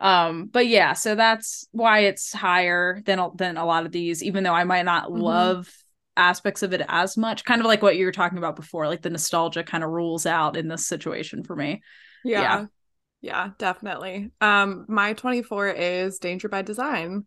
[0.00, 4.22] Um, but yeah, so that's why it's higher than a- than a lot of these,
[4.22, 5.12] even though I might not Mhm.
[5.12, 5.70] love
[6.16, 7.44] aspects of it as much.
[7.44, 10.26] Kind of like what you were talking about before, like the nostalgia kind of rules
[10.26, 11.82] out in this situation for me.
[12.22, 12.60] Yeah.
[12.60, 12.66] Yeah.
[13.22, 14.30] Yeah, definitely.
[14.40, 17.26] Um, my 24 is Danger by Design.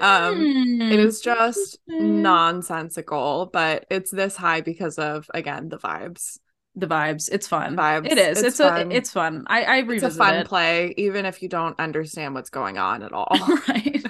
[0.00, 0.48] Um,
[0.90, 6.38] It Hmm, just nonsensical, but it's this high because of again the vibes.
[6.76, 7.28] The vibes.
[7.32, 7.76] It's fun.
[7.76, 8.10] Vibes.
[8.10, 8.38] It is.
[8.38, 8.92] It's It's, a fun.
[8.92, 9.44] it's fun.
[9.48, 10.46] I I It's a fun it.
[10.46, 13.28] play, even if you don't understand what's going on at all.
[13.68, 14.04] right.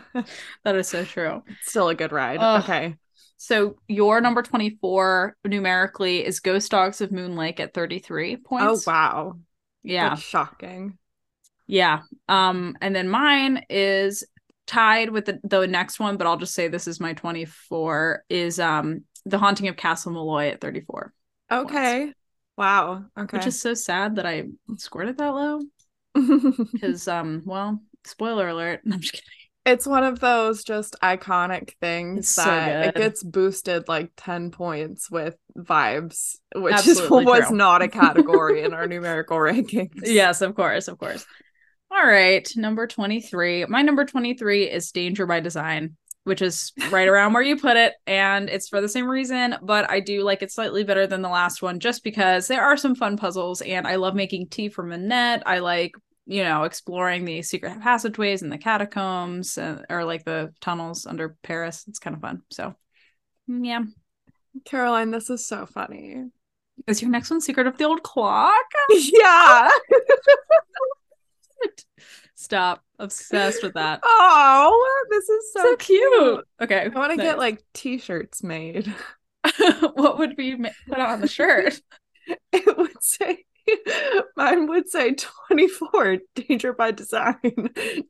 [0.64, 1.42] that is so true.
[1.48, 2.38] It's still a good ride.
[2.40, 2.62] Ugh.
[2.64, 2.96] Okay.
[3.38, 8.86] So your number 24 numerically is Ghost Dogs of Moon Lake at 33 points.
[8.88, 9.36] Oh wow.
[9.82, 10.08] Yeah.
[10.10, 10.98] That's shocking.
[11.66, 12.00] Yeah.
[12.28, 14.24] Um, and then mine is
[14.66, 18.58] tied with the, the next one, but I'll just say this is my 24 is
[18.58, 21.12] um The Haunting of Castle Malloy at 34.
[21.50, 22.12] Okay.
[22.56, 23.04] Wow.
[23.18, 23.36] Okay.
[23.36, 24.44] Which is so sad that I
[24.76, 25.60] scored it that low.
[26.72, 28.80] Because um, well, spoiler alert.
[28.90, 29.26] I'm just kidding.
[29.66, 34.50] it's one of those just iconic things It's so that it gets boosted like 10
[34.50, 37.56] points with vibes, which Absolutely is was true.
[37.56, 40.00] not a category in our numerical rankings.
[40.04, 41.26] Yes, of course, of course.
[41.90, 43.66] All right, number 23.
[43.66, 47.94] My number 23 is Danger by Design, which is right around where you put it.
[48.04, 51.28] And it's for the same reason, but I do like it slightly better than the
[51.28, 54.90] last one just because there are some fun puzzles and I love making tea from
[54.90, 55.44] Annette.
[55.46, 55.92] I like,
[56.26, 61.36] you know, exploring the secret passageways and the catacombs uh, or like the tunnels under
[61.44, 61.84] Paris.
[61.86, 62.42] It's kind of fun.
[62.50, 62.74] So,
[63.46, 63.84] yeah.
[64.64, 66.24] Caroline, this is so funny.
[66.88, 68.64] Is your next one Secret of the Old Clock?
[68.90, 69.70] yeah.
[72.36, 72.84] Stop.
[72.98, 74.00] Obsessed with that.
[74.08, 76.44] Oh, this is so, so cute.
[76.62, 76.84] Okay.
[76.84, 78.94] I want to get like t-shirts made.
[79.94, 80.56] what would be
[80.88, 81.80] put on the shirt?
[82.52, 83.44] It would say
[84.36, 85.14] mine would say
[85.48, 87.36] 24 danger by design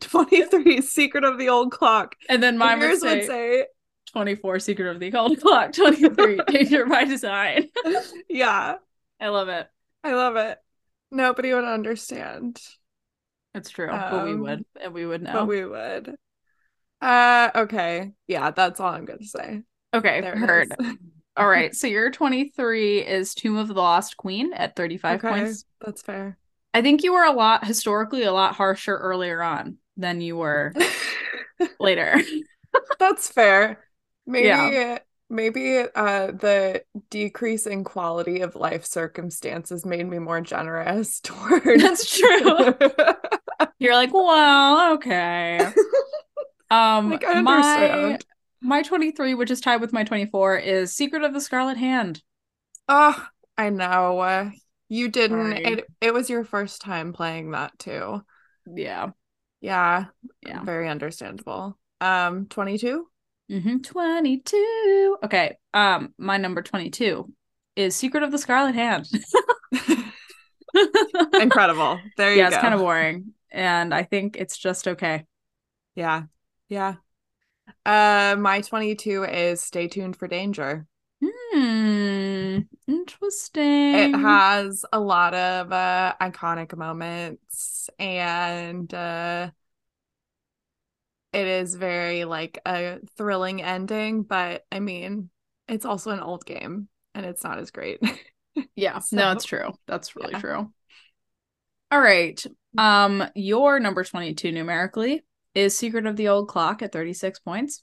[0.01, 3.67] 23 secret of the old clock And then mine And would say, would say
[4.13, 7.69] 24 Secret of the Old Clock, 23 Danger by Design.
[8.31, 8.77] yeah
[9.21, 9.67] I love it.
[10.05, 10.59] i love it
[11.11, 12.59] nobody would understand
[13.57, 13.89] It's true.
[13.89, 14.65] but we Um, would.
[14.81, 15.33] And we would know.
[15.33, 16.15] but we would
[17.03, 20.21] uh okay yeah that's all i'm gonna say okay.
[20.23, 20.75] there heard.
[21.39, 21.75] All right.
[21.75, 25.65] So your 23 is Tomb of the Lost Queen at 35 okay points.
[25.85, 26.39] that's fair
[26.73, 30.73] I think you were a lot, historically, a lot harsher earlier on than you were
[31.81, 32.21] later.
[32.99, 33.85] that's fair
[34.27, 34.99] maybe Yeah.
[35.29, 42.19] maybe uh the decrease in quality of life circumstances made me more generous towards That's
[42.19, 42.75] true.
[43.79, 45.61] You're like, well, okay.
[46.69, 48.19] Um, Like, my
[48.61, 52.23] my 23, which is tied with my 24, is Secret of the Scarlet Hand.
[52.89, 53.25] Oh,
[53.57, 54.19] I know.
[54.19, 54.51] Uh,
[54.89, 55.53] you didn't.
[55.53, 55.65] Sorry.
[55.65, 58.21] It it was your first time playing that too.
[58.67, 59.11] Yeah,
[59.61, 60.07] Yeah,
[60.45, 60.65] yeah.
[60.65, 61.79] very understandable.
[62.01, 63.07] Um, 22?
[63.49, 65.19] hmm 22.
[65.25, 65.57] Okay.
[65.73, 67.33] Um, my number 22
[67.77, 69.07] is Secret of the Scarlet Hand.
[71.41, 72.01] Incredible.
[72.17, 72.57] There you yeah, go.
[72.57, 75.25] it's kind of boring, and I think it's just okay.
[75.95, 76.25] Yeah.
[76.69, 76.97] Yeah.
[77.85, 80.87] Uh, my 22 is Stay Tuned for Danger.
[81.25, 82.59] Hmm.
[82.87, 83.95] Interesting.
[83.95, 89.51] It has a lot of uh iconic moments and uh
[91.33, 95.31] it is very like a thrilling ending, but I mean,
[95.69, 98.01] it's also an old game and it's not as great.
[98.75, 99.75] Yeah, So- no, it's true.
[99.87, 100.41] That's really Yeah.
[100.41, 100.73] true.
[101.91, 102.43] All right.
[102.79, 107.83] Um, your number 22 numerically is Secret of the Old Clock at 36 points,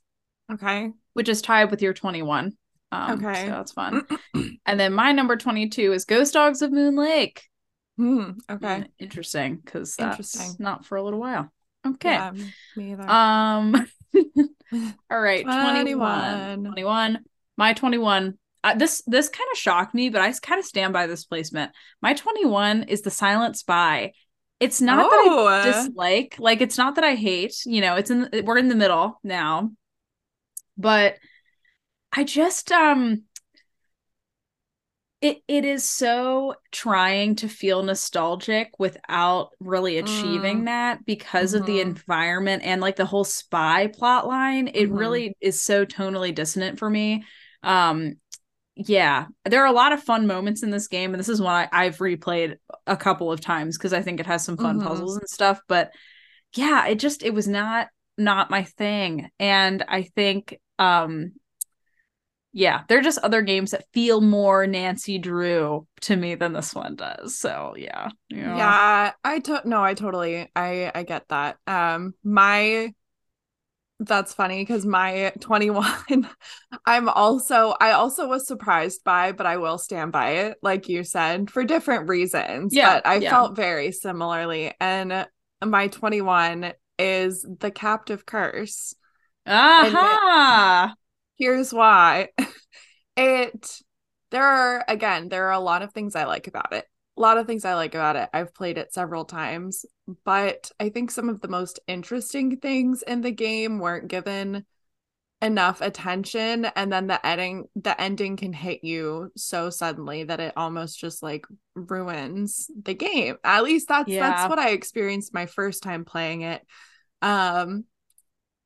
[0.52, 0.92] okay.
[1.14, 2.56] which is tied with your 21.
[2.92, 3.46] Um, Okay.
[3.46, 4.06] so that's fun.
[4.66, 7.44] and then my number 22 is Ghost Dogs of Moon Lake.
[7.98, 8.68] Hmm, okay.
[8.82, 10.56] Mm, interesting because that's Interesting.
[10.64, 11.52] not for a little while.
[11.86, 12.12] Okay.
[12.12, 12.32] Yeah,
[12.76, 13.10] me either.
[13.10, 13.88] Um
[15.12, 15.84] all right, 21.
[15.84, 16.64] 21.
[16.64, 17.20] 21.
[17.58, 18.38] My 21.
[18.64, 21.72] Uh, this this kind of shocked me, but I kind of stand by this placement.
[22.02, 24.14] My 21 is The Silent Spy.
[24.64, 25.54] It's not that I Oh.
[25.62, 29.20] dislike, like it's not that I hate, you know, it's in we're in the middle
[29.24, 29.72] now.
[30.78, 31.18] But
[32.14, 33.24] I just um
[35.22, 40.66] it it is so trying to feel nostalgic without really achieving Mm.
[40.66, 41.82] that because of the Mhm.
[41.82, 44.92] environment and like the whole spy plot line it Mhm.
[44.92, 47.24] really is so tonally dissonant for me
[47.64, 48.16] um
[48.76, 51.54] yeah there are a lot of fun moments in this game and this is one
[51.54, 52.56] I, i've replayed
[52.88, 54.84] a couple of times because i think it has some fun Mhm.
[54.84, 55.92] puzzles and stuff but
[56.56, 61.34] yeah it just it was not not my thing and i think um
[62.56, 66.96] yeah, they're just other games that feel more Nancy Drew to me than this one
[66.96, 67.36] does.
[67.36, 71.58] So yeah, yeah, Yeah, I to- no, I totally I I get that.
[71.66, 72.94] Um my
[74.06, 76.30] that's funny because my 21
[76.86, 81.04] I'm also I also was surprised by, but I will stand by it, like you
[81.04, 82.74] said, for different reasons.
[82.74, 83.30] Yeah, But I yeah.
[83.30, 84.74] felt very similarly.
[84.80, 85.28] And
[85.64, 88.96] my 21 is the captive curse.
[89.46, 89.86] Aha!
[89.86, 90.96] Uh-huh.
[91.38, 92.30] Here's why.
[93.16, 93.80] It
[94.32, 96.86] there are again, there are a lot of things I like about it.
[97.16, 98.30] A lot of things I like about it.
[98.34, 99.86] I've played it several times,
[100.26, 104.66] but I think some of the most interesting things in the game weren't given
[105.42, 110.54] enough attention and then the ending the ending can hit you so suddenly that it
[110.56, 111.46] almost just like
[111.76, 113.36] ruins the game.
[113.44, 114.22] At least that's Yeah.
[114.30, 116.66] that's what I experienced my first time playing it.
[117.22, 117.84] Um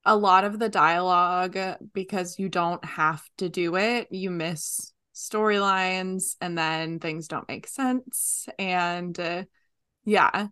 [0.06, 1.58] a lot of the dialogue
[1.94, 7.68] because you don't have to do it you miss storylines and then things don't make
[7.68, 9.44] sense and uh,
[10.06, 10.48] yeah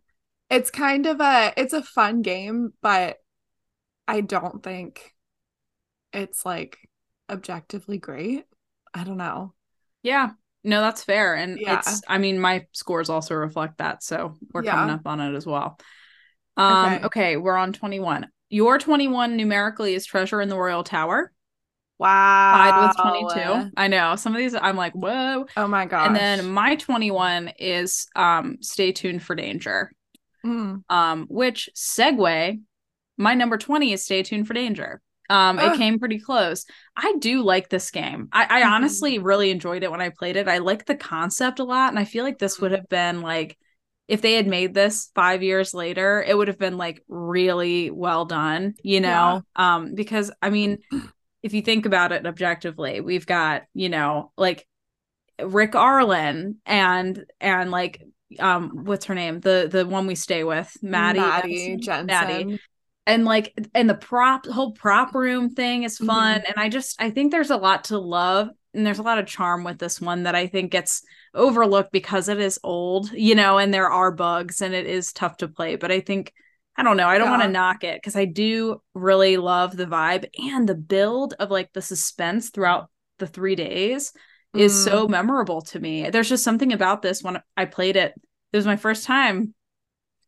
[0.49, 3.17] it's kind of a it's a fun game but
[4.07, 5.13] i don't think
[6.13, 6.77] it's like
[7.29, 8.45] objectively great
[8.93, 9.53] i don't know
[10.03, 10.31] Yeah,
[10.63, 11.81] no, that's fair, and Yeah.
[11.81, 12.01] it's.
[12.07, 14.75] I mean, my scores also reflect that, so we're Yeah.
[14.75, 15.79] coming up on it as well.
[16.57, 17.05] Um, Okay.
[17.05, 18.27] okay, we're on twenty one.
[18.49, 21.31] Your twenty one numerically is Treasure in the Royal Tower,
[21.99, 23.71] wow with twenty two.
[23.77, 24.55] I know some of these.
[24.55, 25.45] I'm like, whoa.
[25.57, 26.07] oh my god.
[26.07, 29.91] And then my 21 is um stay tuned for danger.
[30.45, 30.83] Mm.
[30.89, 32.59] Um which segue
[33.17, 35.01] my number 20 is stay tuned for danger.
[35.29, 36.65] Um it came pretty close.
[36.95, 38.27] I do like this game.
[38.31, 38.71] I I Mhm.
[38.71, 40.47] honestly really enjoyed it when I played it.
[40.47, 42.75] I like the concept a lot and I feel like this would Mhm.
[42.77, 43.57] have been like
[44.07, 48.25] if they had made this 5 years later, it would have been like really well
[48.25, 49.41] done, you know?
[49.55, 50.77] Um because I mean
[51.45, 54.67] if you think about it objectively, we've got, you know, like
[55.39, 58.01] Rick Arlen and and like
[58.39, 59.41] um what's her name?
[59.41, 62.07] The the one we stay with, Mattie Mattie Jensen?
[62.07, 62.59] Mattie.
[63.05, 66.41] And like and the prop whole prop room thing is fun.
[66.47, 69.27] And I just I think there's a lot to love and there's a lot of
[69.27, 71.03] charm with this one that I think gets
[71.35, 75.37] overlooked because it is old, you know, and there are bugs and it is tough
[75.37, 75.75] to play.
[75.75, 76.33] But I think
[76.77, 77.07] I don't know.
[77.07, 80.75] I don't want to knock it because I do really love the vibe and the
[80.75, 84.11] build of like the suspense throughout the three days
[84.53, 84.83] is Mm.
[84.83, 86.09] so memorable to me.
[86.09, 88.13] There's just something about this when I played it.
[88.51, 89.53] It was my first time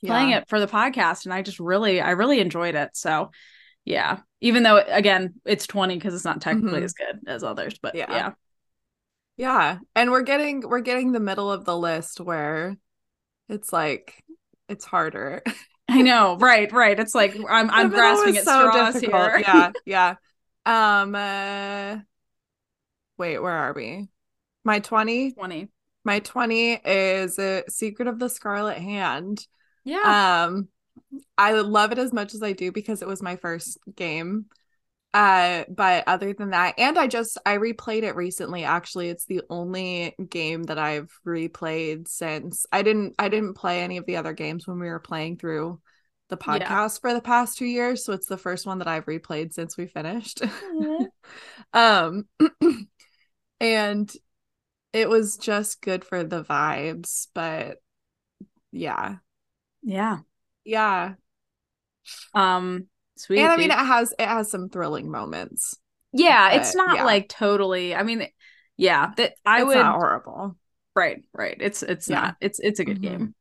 [0.06, 0.38] playing Yeah.
[0.40, 2.92] it for the podcast, and I just really, I really enjoyed it.
[2.94, 3.32] So,
[3.84, 4.20] yeah.
[4.42, 6.84] Even though again, it's 20 because it's not technically Mhm.
[6.86, 8.12] as good as others, but Yeah.
[8.12, 8.32] yeah.
[9.38, 9.80] Yeah.
[9.96, 12.78] And we're getting we're getting the middle of the list where
[13.50, 14.24] it's like
[14.70, 15.42] it's harder.
[15.90, 17.00] I know, right, right.
[17.00, 19.40] It's like I'm, I'm grasping was so straws here.
[19.40, 20.16] Yeah, yeah.
[20.66, 21.98] Um uh
[23.18, 24.10] wait, where are we?
[24.64, 25.32] My 20?
[25.32, 25.70] 20.
[26.04, 29.46] My 20 is a Secret of the Scarlet Hand.
[29.86, 30.46] Yeah.
[30.46, 30.68] Um
[31.38, 34.48] I love it as much as I do because it was my first game.
[35.14, 39.42] Uh but other than that and I just I replayed it recently actually it's the
[39.50, 44.34] only game that I've replayed since I didn't I didn't play any of the other
[44.34, 45.80] games when we were playing through
[46.30, 46.78] the Yeah.
[46.78, 49.78] podcast for the past 2 years so it's the first one that I've replayed since
[49.78, 50.42] we finished.
[50.64, 51.08] Aw.
[51.74, 52.28] um
[53.60, 54.12] and
[54.94, 57.80] it was just good for the vibes but
[58.72, 59.18] yeah
[59.82, 60.20] yeah.
[60.64, 61.16] yeah
[62.34, 62.88] Um,
[63.20, 63.40] sweet.
[63.40, 65.76] and I mean it has it has some thrilling moments.
[66.14, 67.04] yeah, it's not yeah.
[67.04, 67.94] like totally.
[67.96, 68.28] I mean,
[68.78, 70.58] yeah, that I it's would not horrible.
[70.96, 71.58] Right, right.
[71.60, 72.22] It's it's Yeah.
[72.22, 72.36] not.
[72.42, 73.02] It's it's a good Mhm.
[73.02, 73.36] game.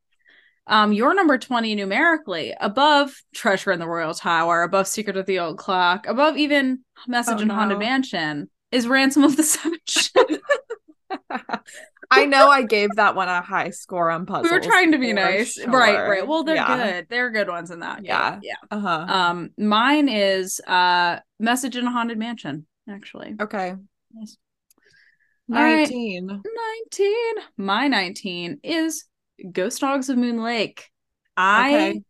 [0.67, 5.39] Um, your number 20 numerically, above Treasure in the Royal Tower, above Secret of the
[5.39, 7.79] Old Clock, above even Message Oh, in Haunted.
[7.79, 10.13] Mansion, is Ransom of the Seven Ships.
[12.09, 14.49] I know I gave that one a high score on puzzles.
[14.49, 15.53] we were trying to be nice.
[15.53, 15.67] sure.
[15.69, 16.27] Right, right.
[16.27, 16.77] Well, they're yeah.
[16.77, 17.07] good.
[17.09, 18.05] They're good ones in that.
[18.05, 18.39] Yeah.
[18.41, 18.55] Yeah.
[18.71, 18.87] Uh-huh.
[19.09, 23.35] Um, mine is uh Message in a Haunted Mansion, actually.
[23.41, 23.75] okay.
[24.17, 24.37] Yes.
[25.51, 25.89] All right.
[25.89, 26.27] 19.
[26.27, 27.15] 19.
[27.57, 29.05] My 19 is
[29.51, 30.89] Ghost Dogs of Moon Lake.
[31.35, 32.01] I Okay.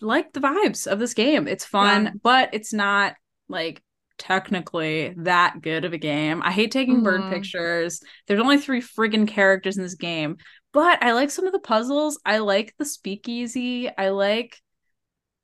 [0.00, 1.46] like the vibes of this game.
[1.46, 2.10] It's fun, Yeah.
[2.22, 3.14] but it's not
[3.48, 3.82] like
[4.18, 6.42] technically that good of a game.
[6.42, 7.30] I hate taking bird Mhm.
[7.30, 8.00] pictures.
[8.26, 10.36] There's only three friggin' characters in this game,
[10.72, 12.18] but I like some of the puzzles.
[12.24, 13.88] I like the speakeasy.
[13.96, 14.60] I like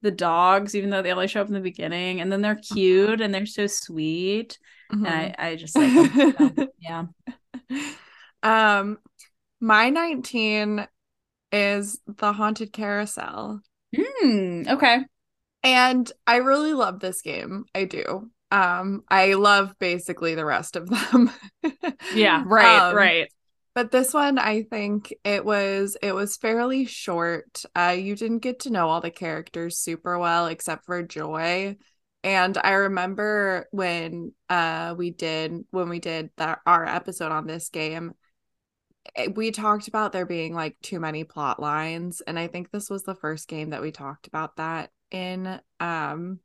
[0.03, 3.21] the dogs, even though they only show up in the beginning, and then they're cute
[3.21, 4.59] and they're so sweet.
[4.93, 5.07] Mhm.
[5.07, 6.69] And I, I just like them.
[6.81, 7.07] Yeah.
[8.43, 8.99] um
[9.61, 10.87] my 19
[11.53, 13.61] is the haunted carousel
[13.95, 14.63] Hmm.
[14.69, 15.05] okay.
[15.63, 20.89] and i really love this game i do um i love basically the rest of
[20.89, 21.31] them
[22.15, 22.45] Yeah.
[22.47, 22.91] Right.
[22.91, 23.33] Um, right.
[23.75, 28.61] but this one i think it was it was fairly short uh you didn't get
[28.61, 31.77] to know all the characters super well except for joy
[32.23, 37.71] and i remember when uh we did when we did that our episode on this
[37.71, 38.13] game
[39.17, 42.91] eh, we talked about there being like too many plot lines and i think this
[42.91, 46.39] was the first game that we talked about that in um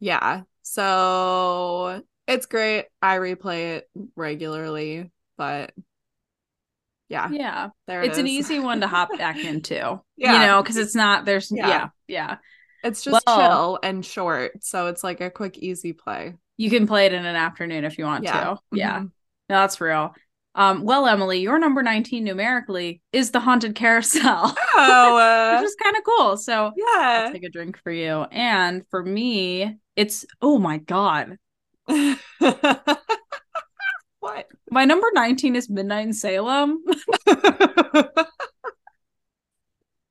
[0.00, 5.72] yeah so it's great i replay it regularly but
[7.08, 7.68] yeah Yeah.
[7.86, 10.00] there it It's an easy one to hop back into.
[10.16, 11.68] You know, because it's not there's Yeah.
[11.68, 12.36] yeah, yeah.
[12.84, 16.86] it's just Well- chill and short so it's like a quick easy play You can
[16.86, 18.56] play it in an afternoon if you want yeah to.
[18.72, 18.98] Yeah.
[19.00, 19.02] Mhm.
[19.48, 20.14] No, that's real.
[20.54, 25.76] Um, well, Emily, your number 19 numerically is the haunted carousel, oh uh, which is
[25.82, 26.36] kind of cool.
[26.36, 28.22] So I'll yeah take a drink for you.
[28.30, 31.36] And for me, it's oh my god.
[34.20, 36.82] what My number 19 is Midnight in Salem.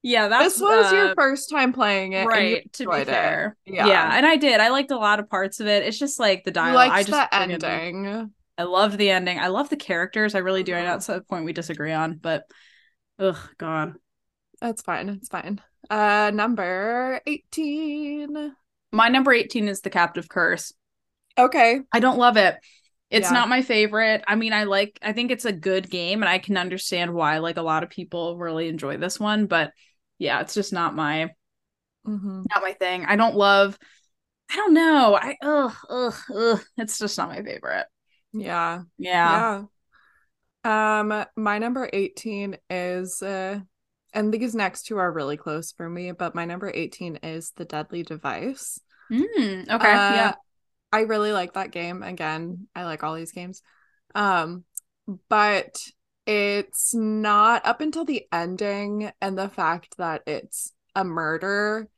[0.01, 3.05] yeah, that's this was uh, your first time playing it right to be it.
[3.05, 3.57] fair.
[3.65, 3.87] Yeah.
[3.87, 4.17] Yeah.
[4.17, 4.59] and I did.
[4.61, 5.83] I liked a lot of parts of it.
[5.83, 6.89] It's just like the dialogue.
[6.91, 9.39] I just the ending I loved the ending.
[9.39, 10.35] I love the characters.
[10.35, 10.73] I really do.
[10.73, 10.91] I know Mhm.
[10.91, 12.43] that's a point we disagree on, but
[13.17, 13.95] ugh, God.
[14.61, 15.07] That's fine.
[15.09, 15.61] It's fine.
[15.89, 18.53] Uh number 18.
[18.91, 20.73] My number 18 is The Captive Curse.
[21.37, 21.81] Okay.
[21.91, 22.57] I don't love it.
[23.09, 23.33] It's Yeah.
[23.33, 24.23] not my favorite.
[24.27, 27.39] I mean, I like I think it's a good game and I can understand why
[27.39, 29.71] like a lot of people really enjoy this one, but
[30.17, 31.29] yeah, it's just not my
[32.07, 32.45] Mhm.
[32.53, 33.05] not my thing.
[33.05, 33.77] I don't love
[34.51, 35.15] I don't know.
[35.15, 36.61] I ugh ugh ugh.
[36.77, 37.87] It's just not my favorite.
[38.33, 38.83] Yeah.
[38.97, 39.63] Yeah.
[40.65, 40.99] Yeah.
[40.99, 43.59] Um my number 18 is uh
[44.13, 47.65] and these next two are really close for me, but my number 18 is The
[47.65, 48.79] Deadly Device.
[49.11, 49.73] Mm, okay.
[49.73, 50.33] Uh, yeah.
[50.91, 52.03] I really like that game.
[52.03, 53.61] Again, I like all these games.
[54.15, 54.63] Um,
[55.29, 55.83] but
[56.25, 61.89] it's not up until the ending and the fact that it's a murder.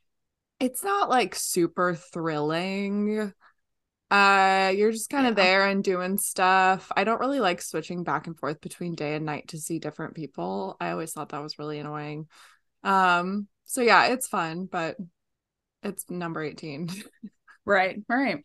[0.59, 3.34] It's not like super thrilling.
[4.12, 5.43] Uh, you're just kind of Yeah.
[5.43, 6.91] there and doing stuff.
[6.95, 10.16] I don't really like switching back and forth between day and night to see different
[10.16, 10.76] people.
[10.82, 12.28] I always thought that was really annoying.
[12.84, 14.97] Um, so yeah, it's fun, but
[15.84, 16.89] it's number 18.
[17.64, 18.43] Right, right.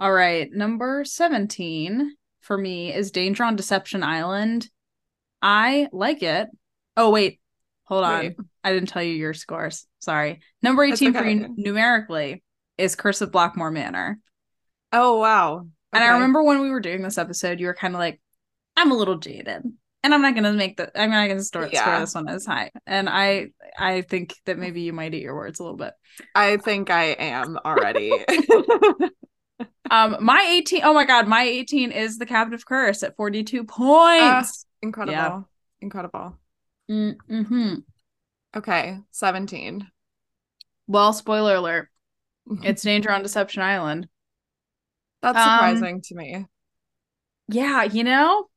[0.00, 0.50] All right.
[0.52, 4.68] Number 17 for me is Danger on Deception Island.
[5.40, 6.48] I like it.
[6.96, 7.40] Oh, wait.
[7.84, 8.18] Hold on.
[8.18, 8.36] Wait.
[8.64, 9.86] I didn't tell you your scores.
[10.00, 10.40] Sorry.
[10.60, 12.42] Number That's 18 for you numerically
[12.76, 14.18] is Curse of Blackmore Manor.
[14.92, 15.66] Oh wow.
[15.92, 18.20] And I remember when we were doing this episode, you were kind of like,
[18.76, 19.62] I'm a little jaded.
[20.02, 22.70] And I'm not gonna make the I'm not gonna store, score this one as high.
[22.86, 25.92] And I I think that maybe you might eat your words a little bit.
[26.34, 28.12] I think I am already.
[29.90, 34.64] Um, my 18, oh my god, my 18 is the captive curse at 42 points.
[34.82, 35.48] Incredible.
[35.80, 36.38] Incredible.
[36.88, 37.74] mm-hmm.
[38.56, 39.86] Okay, 17.
[40.86, 41.88] Well, spoiler alert,
[42.62, 44.08] it's Danger on Deception Island.
[45.22, 46.46] That's um, surprising to me.
[47.48, 48.48] Yeah, you know,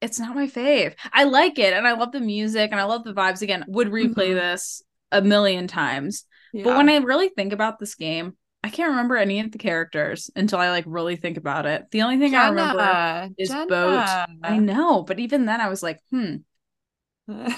[0.00, 0.94] it's not my fave.
[1.12, 3.42] I like it and I love the music and I love the vibes.
[3.42, 4.34] Again, would replay Mhm.
[4.34, 6.24] this a million times.
[6.52, 6.64] Yeah.
[6.64, 10.30] But when I really think about this game, I can't remember any of the characters
[10.36, 11.90] until I like really think about it.
[11.90, 12.98] The only thing I remember
[13.36, 13.66] is Jenna.
[13.66, 14.08] Boat.
[14.42, 16.36] I know, but even then I was like, hmm,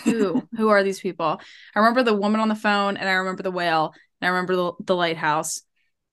[0.04, 1.40] who who are these people
[1.74, 4.56] i remember the woman on the phone and i remember the whale and i remember
[4.56, 5.62] the, the lighthouse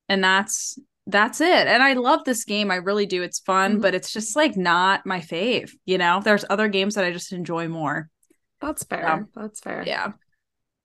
[0.08, 0.78] and that's
[1.10, 3.82] that's it and i love this game i really do it's fun Mhm.
[3.82, 7.32] but it's just like not my fave you know there's other games that i just
[7.34, 8.10] enjoy more
[8.62, 9.08] That's fair.
[9.10, 9.84] Um, That's fair.
[9.86, 10.12] yeah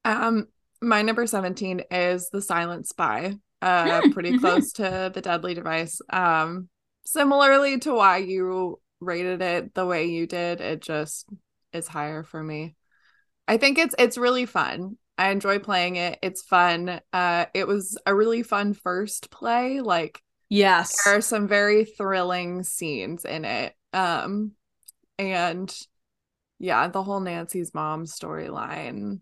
[0.04, 0.48] Um,
[0.82, 3.34] my number 17 is The Silent Spy.
[3.62, 4.40] Uh, Mm, pretty mhm.
[4.40, 6.00] close to The Deadly Device.
[6.10, 6.68] Um,
[7.06, 11.26] similarly to why you rated it the way you did, it just
[11.72, 12.76] is higher for me.
[13.48, 14.96] I think it's it's really fun.
[15.16, 16.18] I enjoy playing it.
[16.22, 17.00] It's fun.
[17.12, 19.80] Uh, it was a really fun first play.
[19.80, 23.74] Like yes there are some very thrilling scenes in it.
[23.92, 24.52] Um,
[25.18, 25.74] and
[26.58, 29.20] yeah, the whole Nancy's mom storyline.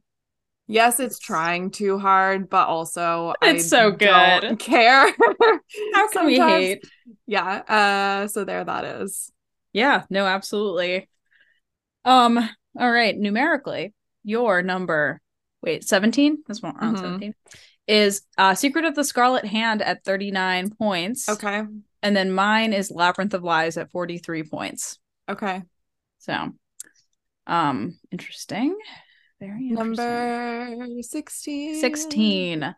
[0.67, 4.09] yes, it's trying too hard, but also It's so good.
[4.09, 5.13] don't care.
[5.95, 6.85] How can we hate?
[7.27, 8.23] Yeah.
[8.25, 9.31] Uh so there that is.
[9.73, 11.09] Yeah, no, absolutely.
[12.05, 12.39] Um,
[12.79, 15.22] all right, numerically, your number,
[15.63, 16.43] wait, 17?
[16.47, 17.01] That's one around Mhm.
[17.01, 17.35] 17.
[17.89, 21.29] Is uh Secret of the Scarlet Hand at 39 points.
[21.29, 21.65] Okay.
[22.03, 24.99] And then mine is Labyrinth of Lies at 43 points.
[25.29, 25.63] Okay.
[26.19, 26.51] So
[27.47, 28.77] um interesting.
[29.41, 29.97] Very interesting.
[30.07, 31.81] Number 16.
[31.81, 32.75] 16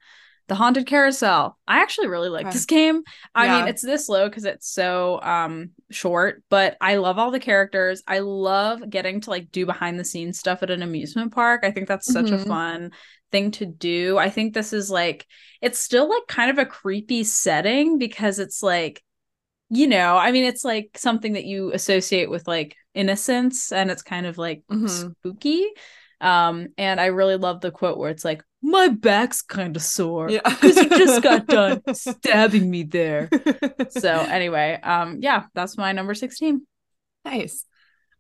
[0.49, 2.53] the haunted carousel i actually really like Okay.
[2.53, 3.03] this game
[3.35, 3.59] i Yeah.
[3.59, 8.03] mean it's this low because it's so um short but i love all the characters
[8.07, 11.71] i love getting to like do behind the scenes stuff at an amusement park i
[11.71, 12.47] think that's such a Mhm.
[12.47, 12.91] fun
[13.33, 15.27] thing to do i think this is like
[15.61, 19.03] it's still like kind of a creepy setting because it's like
[19.71, 24.03] you know i mean it's like something that you associate with like innocence and it's
[24.03, 24.89] kind of like Mhm.
[24.89, 25.67] spooky
[26.25, 30.31] um and i really love the quote where it's like my back's kind of sore
[30.31, 30.41] Yeah.
[30.45, 33.31] because you just got done stabbing me there
[33.91, 36.67] so anyway um yeah that's my number 16
[37.25, 37.65] nice.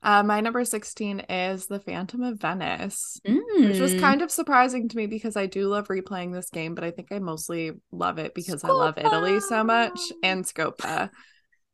[0.02, 4.00] Uh, my number 16 is The Phantom of Venice, which was Mm.
[4.00, 7.08] kind of surprising to me because I do love replaying this game, but I think
[7.10, 11.08] I mostly love it because I love Italy so much and Scopa.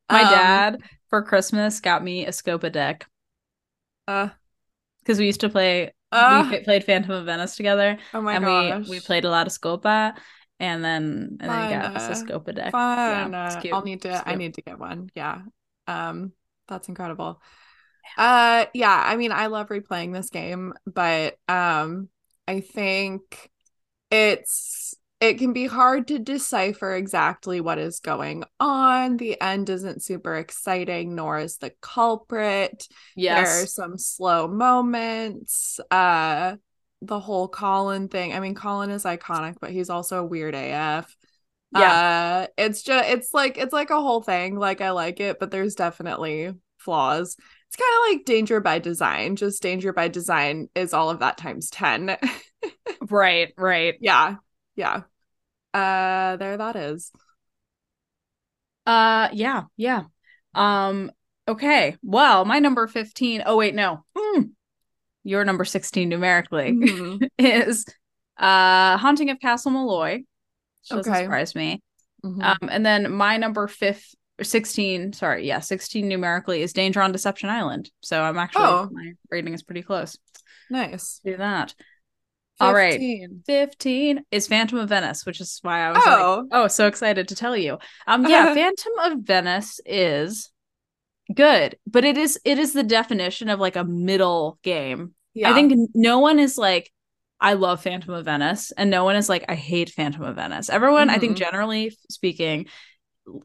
[0.09, 3.07] my Um, dad for christmas got me a scopa deck
[4.07, 4.29] Uh,
[5.01, 8.45] because we used to play uh, we played phantom of venice together oh my and
[8.45, 8.85] gosh.
[8.89, 10.15] we we played a lot of scopa
[10.59, 13.33] and then and then he got us a scopa deck Fun.
[13.33, 15.11] yeah I'll need to I need to get one.
[15.15, 15.43] Yeah.
[15.87, 16.33] Um
[16.69, 17.41] that's incredible.
[18.17, 22.09] Uh yeah, I mean I love replaying this game, but um
[22.47, 23.51] I think
[24.11, 29.19] it's it can be hard to decipher exactly what is going on.
[29.19, 32.89] The end isn't super exciting, nor is the culprit.
[33.15, 33.37] Yes.
[33.37, 35.79] There are some slow moments.
[35.91, 36.57] Uh
[37.03, 38.35] the whole Colin thing.
[38.35, 41.17] I mean, Colin is iconic, but he's also a weird AF.
[41.73, 44.57] yeah Uh it's just it's like it's like a whole thing.
[44.59, 47.37] Like I like it, but there's definitely flaws.
[47.69, 49.37] It's kind of like danger by design.
[49.37, 52.17] Just danger by design is all of that times 10.
[53.09, 54.37] right right yeah.
[54.81, 55.03] Yeah.
[55.75, 57.13] Uh there that is.
[58.87, 60.05] Uh yeah, yeah.
[60.55, 61.11] Um
[61.47, 61.97] okay.
[62.03, 63.43] Well, my number 15.
[63.47, 64.05] Oh wait, no.
[64.17, 64.51] Mm.
[65.25, 67.29] Your number 16 numerically Mhm.
[67.39, 67.85] is
[68.39, 70.17] uh Haunting of Castle Malloy.
[70.19, 71.23] Which doesn't Okay.
[71.25, 71.83] surprise me.
[72.25, 72.43] Mhm.
[72.43, 74.03] Um and then my number 5
[74.41, 77.91] or 16, sorry, yeah, 16 numerically is Danger on Deception Island.
[78.01, 78.89] So I'm actually Oh.
[78.91, 80.17] my rating is pretty close.
[80.71, 81.21] nice.
[81.25, 81.75] Do that.
[82.61, 82.93] All right.
[82.93, 83.43] 15.
[83.47, 86.49] 15 is Phantom of Venice, which is why I was like, Oh.
[86.53, 87.79] oh, so excited to tell you.
[88.07, 90.51] Um, yeah, Phantom of Venice is
[91.35, 95.15] good, but it is it is the definition of like a middle game.
[95.35, 95.51] yeah.
[95.51, 96.91] I think no one is like,
[97.41, 100.69] I love Phantom of Venice, and no one is like, I hate Phantom of Venice.
[100.69, 101.41] Everyone, I think, Mhm.
[101.41, 102.67] generally speaking,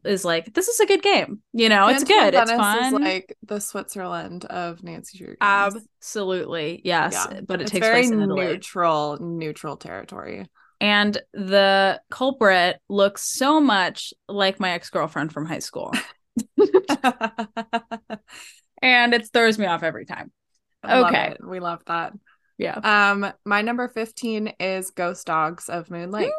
[0.04, 1.42] is like, this is a good game.
[1.54, 2.86] You know, it's good, it's fun.
[2.96, 5.38] Is like the Switzerland of Nancy Drew games.
[5.42, 7.42] Absolutely, yes, Yeah.
[7.42, 8.46] but it it's takes very place in Italy.
[8.46, 10.46] neutral, neutral territory.
[10.82, 15.94] And the culprit looks so much like my ex girlfriend from high school.
[18.82, 20.32] and it throws me off every time.
[20.84, 21.32] I love Okay.
[21.32, 21.38] it.
[21.48, 22.14] we love that.
[22.58, 22.76] Yeah.
[23.12, 26.32] Um, my number fifteen is Ghost Dogs of Moon Lake.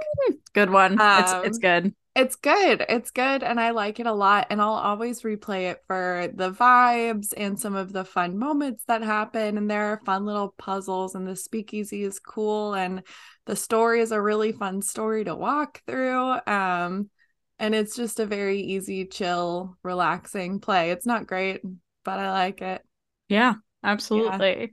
[0.54, 0.94] Good one.
[0.94, 1.94] it's Um, it's good.
[2.16, 2.82] It's good.
[2.88, 4.46] It's good, and I like it a lot.
[4.48, 9.02] And I'll always replay it for the vibes and some of the fun moments that
[9.02, 9.58] happen.
[9.58, 13.02] And there are fun little puzzles, and the speakeasy is cool, and
[13.44, 16.38] the story is a really fun story to walk through.
[16.46, 17.10] Um,
[17.58, 20.92] and it's just a very easy, chill, relaxing play.
[20.92, 21.60] It's not great,
[22.02, 22.82] but I like it.
[23.28, 24.72] Yeah, absolutely.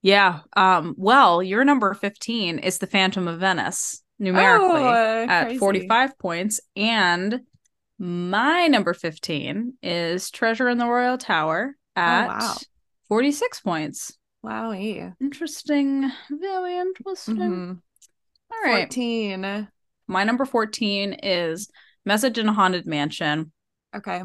[0.00, 0.40] Yeah.
[0.56, 5.58] Um, well, your number 15 is the Phantom of Venice numerically Oh, at crazy.
[5.58, 6.60] 45 points.
[6.76, 7.40] And
[7.98, 12.56] my number 15 is Treasure in the Royal Tower at Oh, wow.
[13.08, 14.16] 46 points.
[14.42, 14.72] Wow.
[14.72, 16.10] Interesting.
[16.30, 17.36] Very interesting.
[17.36, 17.78] Mhm.
[18.50, 18.82] All right.
[18.92, 19.68] 14.
[20.08, 21.68] My number 14 is
[22.04, 23.52] Message in a Haunted Mansion.
[23.94, 24.22] Okay.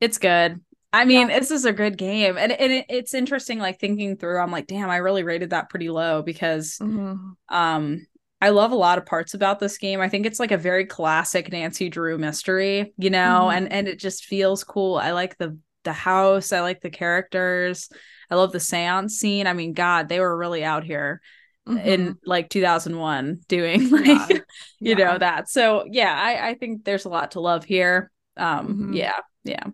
[0.00, 0.60] It's good.
[0.92, 1.38] I mean, Yeah.
[1.38, 2.36] this is a good game.
[2.36, 5.70] And, and it, it's interesting, like thinking through, I'm like, damn, I really rated that
[5.70, 7.34] pretty low because Mhm.
[7.48, 8.06] um
[8.40, 10.00] I love a lot of parts about this game.
[10.00, 13.54] I think it's like a very classic Nancy Drew mystery, you know, Mhm.
[13.54, 14.96] and and it just feels cool.
[14.96, 17.88] I like the the house, I like the characters.
[18.30, 19.46] I love the seance scene.
[19.46, 21.20] I mean, god, they were really out here
[21.84, 22.18] in Mhm.
[22.24, 24.38] like 2001 doing like Yeah.
[24.80, 24.94] you Yeah.
[24.96, 28.96] know that so yeah i i think there's a lot to love here um Mhm.
[28.96, 29.66] yeah yeah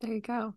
[0.00, 0.54] There you go.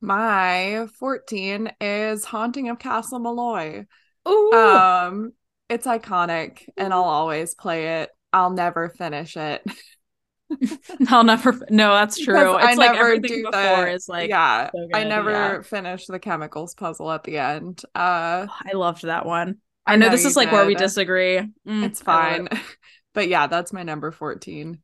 [0.00, 3.86] My 14 is Haunting of Castle Malloy.
[4.28, 4.52] Ooh.
[4.52, 5.32] Um,
[5.68, 8.10] it's iconic and I'll always play it.
[8.32, 9.62] I'll never finish it.
[11.08, 11.58] I'll never.
[11.70, 12.34] No, that's true.
[12.34, 14.28] Because It's I like never everything do before the- is like.
[14.28, 15.62] yeah, so I never yeah.
[15.62, 17.82] finished the chemicals puzzle at the end.
[17.94, 19.58] Uh I loved that one.
[19.86, 21.38] I I know know this is like where we disagree.
[21.66, 22.48] Mm, it's fine.
[22.50, 22.58] it.
[23.14, 24.78] but yeah, that's my number 14.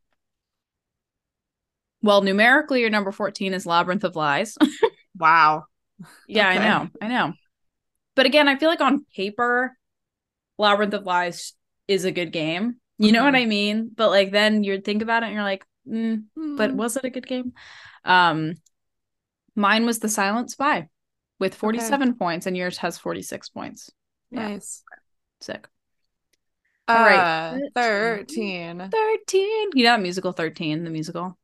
[2.03, 4.57] Well, numerically, your number 14 is Labyrinth of Lies.
[5.19, 5.65] Wow.
[6.29, 6.59] yeah, Okay.
[6.59, 6.89] I know.
[7.03, 7.33] I know.
[8.15, 9.77] But again, I feel like on paper,
[10.59, 11.55] Labyrinth of Lies
[11.87, 12.77] is a good game.
[12.99, 13.43] You know what Mhm.
[13.43, 13.91] I mean?
[13.95, 16.75] But like then you'd think about it and you're like, mm, but Mm.
[16.75, 17.53] was it a good game?
[18.05, 18.55] Um,
[19.55, 20.89] mine was The Silent Spy
[21.39, 23.91] with 47 points, and yours has 46 points.
[24.31, 24.49] yeah.
[24.49, 24.83] nice.
[25.41, 25.69] Sick.
[26.89, 27.53] All All right.
[27.53, 28.89] right, 13.
[28.91, 29.69] 13.
[29.75, 31.39] You know musical 13, the musical?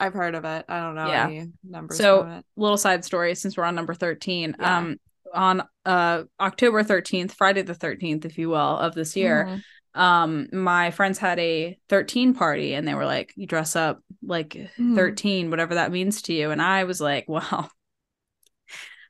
[0.00, 0.64] I've heard of it.
[0.68, 1.26] I don't know Yeah.
[1.26, 2.42] any numbers So-.
[2.56, 4.56] Little side story since we're on number 13.
[4.58, 4.78] Yeah.
[4.78, 4.96] Um,
[5.34, 9.62] on uh October 13th, Friday the 13th, if you will, of this year, Mhm.
[10.00, 14.50] um my friends had a 13 party and they were like you dress up like
[14.78, 14.94] Mhm.
[14.94, 17.68] 13 whatever that means to you and i was like well i'm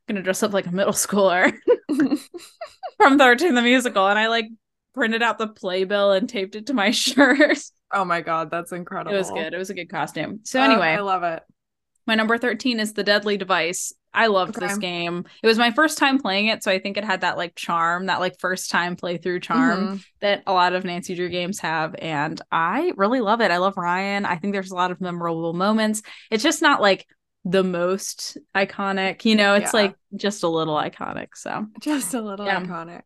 [0.06, 1.52] gonna dress up like a middle schooler
[2.96, 4.46] from 13 the musical and i like
[4.94, 7.58] printed out the playbill and taped it to my shirt
[7.92, 10.64] oh my god, that's incredible it was good it was a good costume so Uh,
[10.64, 11.42] anyway I love it.
[12.06, 15.98] my number 13 is the deadly device i loved this game it was my first
[15.98, 18.96] time playing it so i think it had that like charm that like first time
[18.96, 20.04] playthrough charm Mhm.
[20.20, 21.94] that a lot of Nancy Drew games have.
[22.00, 23.52] And I really love it.
[23.52, 24.24] I love Ryan.
[24.24, 26.02] I think there's a lot of memorable moments.
[26.28, 27.06] It's just not like
[27.44, 29.82] the most iconic, you know, it's Yeah.
[29.82, 31.28] like just a little iconic.
[31.36, 32.60] So Just a little Yeah.
[32.62, 33.02] iconic.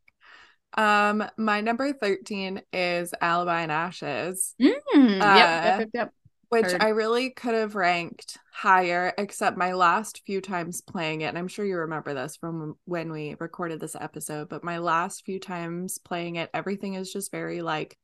[0.75, 6.13] Um, my number 13 is Alibi and Ashes, Mm, yep, Uh, yep, yep, yep.
[6.53, 6.83] Which Heard.
[6.83, 11.49] I really could have ranked higher, except my last few times playing it, and I'm
[11.49, 15.97] sure you remember this from when we recorded this episode, but my last few times
[15.97, 17.97] playing it, everything is just very like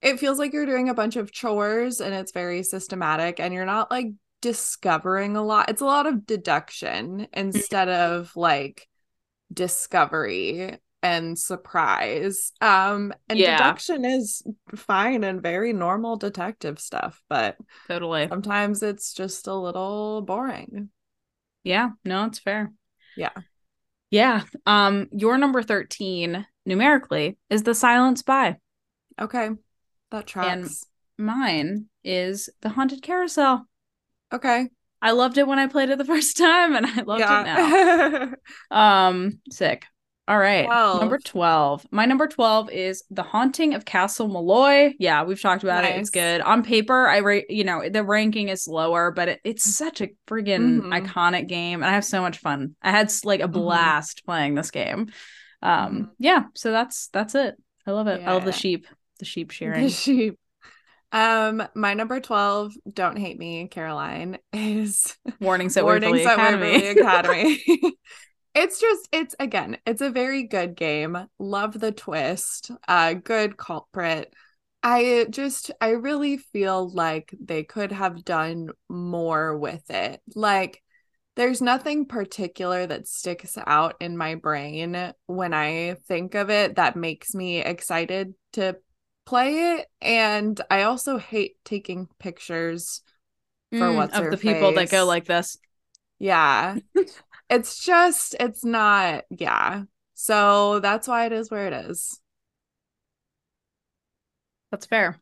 [0.00, 3.66] it feels like you're doing a bunch of chores and it's very systematic and you're
[3.66, 4.08] not like
[4.40, 5.68] discovering a lot.
[5.68, 7.24] It's a lot of deduction mm-hmm.
[7.34, 8.88] instead of like
[9.52, 12.52] discovery and surprise.
[12.60, 13.56] Um and Yeah.
[13.56, 14.42] deduction is
[14.74, 17.56] fine and very normal detective stuff, but
[17.88, 18.28] Totally.
[18.28, 20.90] sometimes it's just a little boring.
[21.64, 22.72] Yeah, no, it's fair.
[23.16, 23.32] Yeah.
[24.10, 24.42] Yeah.
[24.66, 28.56] Um, your number 13 numerically is the silent spy.
[29.20, 29.50] Okay.
[30.10, 30.84] That tracks.
[31.18, 33.66] Mine is the haunted carousel.
[34.32, 34.68] okay.
[35.02, 38.32] I loved it when I played it the first time and I loved it now.
[38.70, 39.84] Um, sick.
[40.28, 40.64] All right.
[40.66, 41.00] 12.
[41.00, 41.86] Number 12.
[41.92, 44.92] My number 12 is The Haunting of Castle Malloy.
[44.98, 45.94] Yeah, we've talked about it.
[45.96, 46.40] It's good.
[46.40, 50.08] On paper, I rate, you know, the ranking is lower, but it, it's such a
[50.26, 51.06] friggin' Mhm.
[51.06, 51.80] iconic game.
[51.82, 52.74] And I have so much fun.
[52.82, 53.52] I had like a Mhm.
[53.52, 55.12] blast playing this game.
[55.62, 56.10] Um, Mhm.
[56.18, 57.54] yeah, so that's that's it.
[57.86, 58.20] I love it.
[58.26, 58.86] I love the sheep,
[59.20, 59.84] the sheep shearing.
[59.84, 60.38] the sheep.
[61.12, 66.72] Um, my number 12, don't hate me, Caroline, is Warnings at Warnings Waverly at Academy.
[66.72, 67.92] Waverly Academy.
[68.56, 71.16] it's just it's again, it's a very good game.
[71.38, 72.72] Love the twist.
[72.88, 74.34] Uh good culprit.
[74.82, 80.20] I just I really feel like they could have done more with it.
[80.34, 80.82] Like
[81.36, 86.96] there's nothing particular that sticks out in my brain when I think of it that
[86.96, 88.78] makes me excited to
[89.26, 89.88] play it.
[90.00, 93.02] And I also hate taking pictures
[93.74, 95.58] for Mm, what's of the people that go like this.
[96.18, 96.78] Yeah.
[97.48, 99.82] it's just, it's not, yeah.
[100.14, 102.20] So that's why it is where it is.
[104.70, 105.20] That's fair.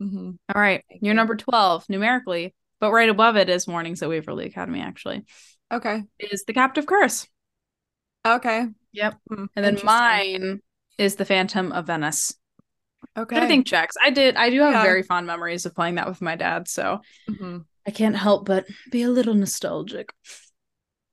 [0.00, 0.38] Mhm.
[0.54, 0.84] All right.
[1.00, 5.24] You're number 12 numerically, but right above it is Warnings at Waverly Academy, actually,
[5.72, 6.04] Okay.
[6.18, 7.26] is The Captive Curse.
[8.26, 8.66] Okay.
[8.92, 9.14] Yep.
[9.28, 10.60] Hmm, And then mine
[10.96, 12.34] is The Phantom of Venice.
[13.16, 13.38] Okay.
[13.38, 13.96] I think checks.
[14.02, 14.82] I did, I do have Yeah.
[14.82, 16.68] very fond memories of playing that with my dad.
[16.68, 17.64] So Mhm.
[17.86, 20.12] I can't help but be a little nostalgic.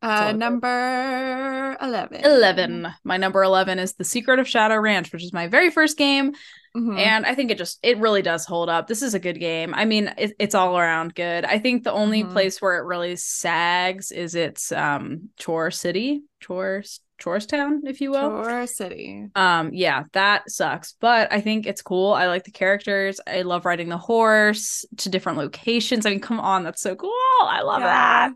[0.06, 2.22] Uh, number 11.
[2.24, 2.88] 11.
[3.04, 6.34] My number 11 is The Secret of Shadow Ranch, which is my very first game.
[6.76, 7.00] Mhm.
[7.00, 9.74] and i think it just it really does hold up this is a good game
[9.76, 12.34] i mean it, it's all around good i think the only Mhm.
[12.34, 16.84] place where it really sags is its um chore city chore
[17.24, 19.26] chorestown if you will Chore City.
[19.36, 23.64] um yeah that sucks but i think it's cool i like the characters i love
[23.64, 27.10] riding the horse to different locations i mean come on that's so cool
[27.44, 27.88] i love Yeah.
[27.88, 28.34] that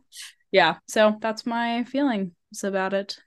[0.52, 2.32] yeah so that's my feelings
[2.64, 3.18] about it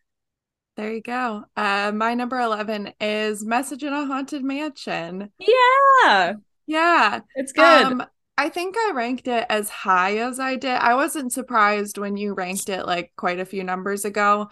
[0.76, 1.44] There you go.
[1.54, 5.30] Uh, my number 11 is Message in a Haunted Mansion.
[5.38, 6.32] yeah
[6.66, 7.20] Yeah.
[7.34, 8.04] it's good Um,
[8.38, 10.70] I think I ranked it as high as I did.
[10.72, 14.48] I wasn't surprised when you ranked it like quite a few numbers ago,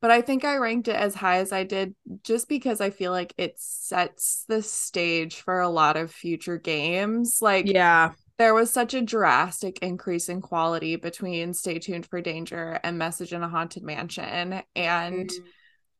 [0.00, 3.10] but I think I ranked it as high as I did just because I feel
[3.10, 7.38] like it sets the stage for a lot of future games.
[7.42, 12.80] Like, yeah, there was such a drastic increase in quality between Stay Tuned for Danger
[12.82, 14.62] and Message in a Haunted Mansion.
[14.74, 15.44] And mm.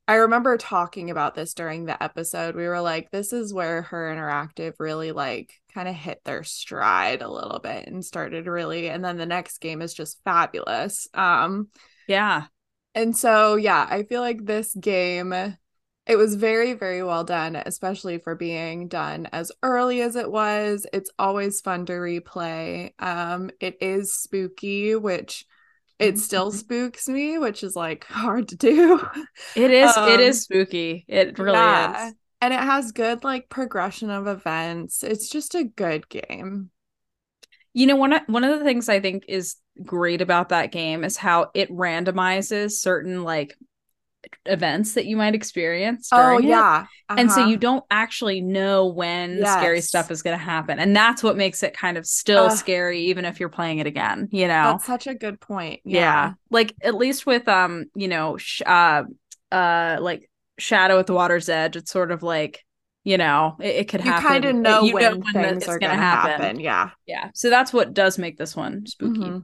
[0.08, 2.56] I remember talking about this during the episode.
[2.56, 7.22] We were like, this is where Her Interactive really like kind of hit their stride
[7.22, 11.08] a little bit and started really and then the next game is just fabulous.
[11.14, 11.68] Um
[12.06, 12.46] yeah.
[12.94, 15.32] And so, yeah, I feel like this game,
[16.06, 20.86] it was very, very well done, especially for being done as early as it was.
[20.92, 22.92] It's always fun to replay.
[22.98, 25.46] Um, it is spooky, which
[25.98, 26.58] it still mm-hmm.
[26.58, 29.00] spooks me, which is like hard to do.
[29.56, 31.06] It is, um, it is spooky.
[31.08, 32.08] It really yeah.
[32.08, 32.14] is.
[32.42, 35.02] And it has good like progression of events.
[35.02, 36.70] It's just a good game.
[37.72, 41.02] You know, one of, one of the things I think is great about that game
[41.02, 43.56] is how it randomizes certain like
[44.46, 46.08] events that you might experience.
[46.12, 47.16] oh yeah, uh-huh.
[47.18, 47.50] and so uh-huh.
[47.50, 49.52] you don't actually know when yes.
[49.52, 52.50] scary stuff is going to happen, and that's what makes it kind of still uh,
[52.50, 54.28] scary, even if you're playing it again.
[54.30, 55.80] You know, that's such a good point.
[55.84, 56.32] Yeah, yeah.
[56.50, 59.04] like at least with um, you know, sh- uh,
[59.50, 62.64] uh, like Shadow at the Water's Edge, it's sort of like
[63.04, 64.24] you know it, it could you happen.
[64.24, 66.40] You kind of know, you when, know when things are going to happen.
[66.40, 66.60] happen.
[66.60, 67.30] Yeah, yeah.
[67.34, 69.20] So that's what does make this one spooky.
[69.20, 69.38] Mm-hmm.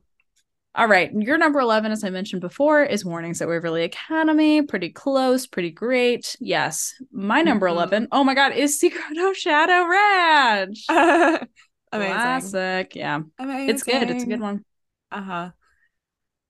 [0.73, 4.63] All right, your number 11 as I mentioned before is Warnings at Waverly Academy.
[4.63, 6.37] Pretty close, pretty great.
[6.39, 6.95] Yes.
[7.11, 7.79] My number mm-hmm.
[7.79, 10.85] 11, oh my god, is Secret of Shadow Ranch.
[11.93, 12.13] Amazing.
[12.13, 12.95] Classic.
[12.95, 13.21] Yeah.
[13.41, 13.69] Amazing.
[13.69, 14.11] It's good.
[14.11, 14.65] It's a good one.
[15.11, 15.51] Uh-huh.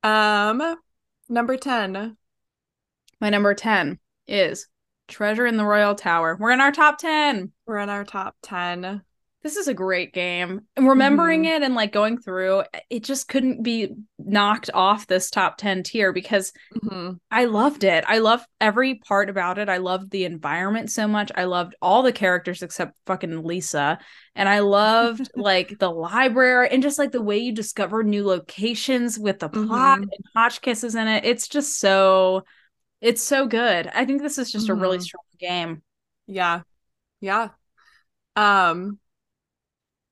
[0.02, 0.76] Um
[1.30, 2.16] number 10.
[3.22, 3.98] My number 10
[4.28, 4.66] is
[5.08, 6.36] Treasure in the Royal Tower.
[6.38, 7.52] We're in our top 10.
[7.66, 9.00] We're in our top 10
[9.42, 10.62] this is a great game.
[10.76, 11.62] And remembering mm-hmm.
[11.62, 16.12] it and like going through, it just couldn't be knocked off this top 10 tier
[16.12, 17.12] because mm-hmm.
[17.30, 18.04] I loved it.
[18.06, 19.70] I loved every part about it.
[19.70, 21.32] I loved the environment so much.
[21.34, 23.98] I loved all the characters except fucking Lisa.
[24.34, 29.18] And I loved like the library and just like the way you discover new locations
[29.18, 30.02] with the plot mm-hmm.
[30.02, 31.24] and Hotchkisses in it.
[31.24, 32.44] It's just so
[33.00, 33.86] it's so good.
[33.86, 35.04] I think this is just a really mm-hmm.
[35.04, 35.82] strong game.
[36.26, 36.60] Yeah.
[37.22, 37.48] Yeah.
[38.36, 38.98] Um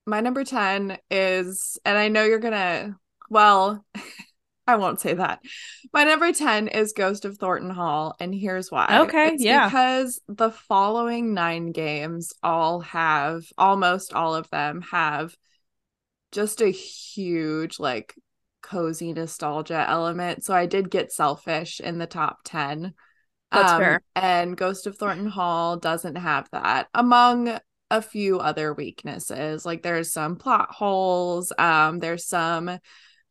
[0.09, 2.97] my number 10 is, and I know you're gonna,
[3.29, 3.85] well,
[4.67, 5.41] I won't say that.
[5.93, 8.99] My number 10 is Ghost of Thornton Hall, and here's why.
[9.01, 9.67] Okay, it's yeah.
[9.67, 15.35] Because the following nine games all have, almost all of them have
[16.31, 18.13] just a huge, like,
[18.61, 20.43] cozy nostalgia element.
[20.43, 22.93] So I did get selfish in the top 10.
[23.51, 24.01] That's um, fair.
[24.15, 26.87] And Ghost of Thornton Hall doesn't have that.
[26.93, 27.59] Among
[27.91, 29.65] a few other weaknesses.
[29.65, 32.79] Like there's some plot holes, um there's some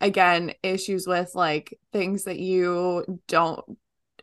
[0.00, 3.64] again issues with like things that you don't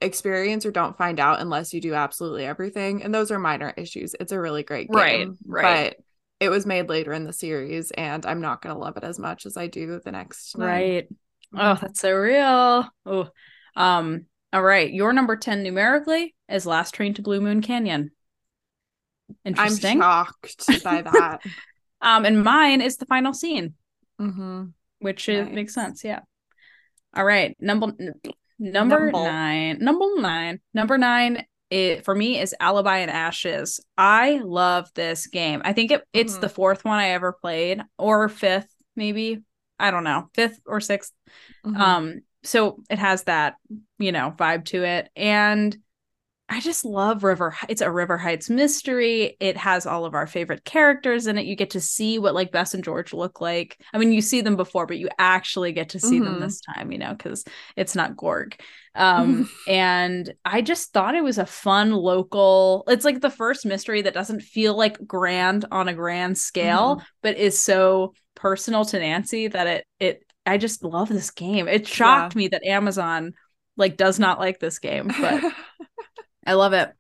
[0.02, 4.14] experience or don't find out unless you do absolutely everything and those are minor issues.
[4.20, 5.38] It's a really great game.
[5.48, 5.96] Right, right.
[5.96, 6.06] But
[6.40, 9.18] it was made later in the series and I'm not going to love it as
[9.18, 10.56] much as I do the next.
[10.58, 11.08] Right.
[11.54, 12.90] Oh, that's so real.
[13.06, 13.30] Oh.
[13.76, 18.12] Um all right, your number 10 numerically is Last Train to Blue Moon Canyon.
[19.44, 20.02] Interesting.
[20.02, 21.42] I'm shocked by that.
[22.02, 23.74] um, and mine is the final scene,
[24.20, 24.66] mm-hmm.
[25.00, 25.52] which nice.
[25.52, 26.04] makes sense.
[26.04, 26.22] Yeah.
[27.16, 27.94] All right, number
[28.60, 29.80] number nine.
[29.80, 30.60] Number nine.
[30.74, 31.46] Number nine.
[31.72, 33.80] It for me is Alibi and Ashes.
[33.98, 35.62] I love this game.
[35.66, 36.42] I think it, it's mm-hmm.
[36.42, 39.42] the fourth one I ever played, or fifth, maybe.
[39.80, 41.12] I don't know, fifth or 6th
[41.66, 41.76] mm-hmm.
[41.76, 43.56] Um, so it has that
[43.98, 45.76] you know vibe to it, and
[46.48, 47.56] I just love River.
[47.68, 49.36] It's a River Heights mystery.
[49.40, 51.48] It has all of our favorite characters in it.
[51.48, 53.82] You get to see what like Bess and George look like.
[53.94, 56.26] I mean, you see them before, but you actually get to see mm-hmm.
[56.26, 58.60] them this time, you know, because it's not Gorg.
[58.94, 62.84] Um, and I just thought it was a fun local.
[62.88, 67.06] It's like the first mystery that doesn't feel like grand on a grand scale, mm-hmm.
[67.24, 70.22] but is so personal to Nancy that it it.
[70.46, 71.68] I just love this game.
[71.68, 72.38] It shocked yeah.
[72.38, 73.34] me that Amazon
[73.78, 75.44] like does not like this game, but.
[76.46, 76.92] I love it.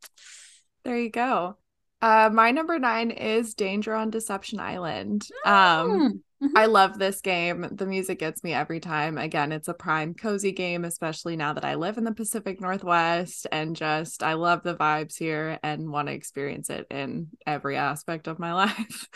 [0.83, 1.57] There you go.
[2.01, 5.27] Uh, my number nine is Danger on Deception Island.
[5.45, 6.57] Um, mm-hmm.
[6.57, 7.67] I love this game.
[7.71, 9.17] The music gets me every time.
[9.17, 13.47] Again, it's a prime cozy game, especially now that I live in the Pacific Northwest
[13.51, 18.27] and just I love the vibes here and want to experience it in every aspect
[18.27, 19.07] of my life.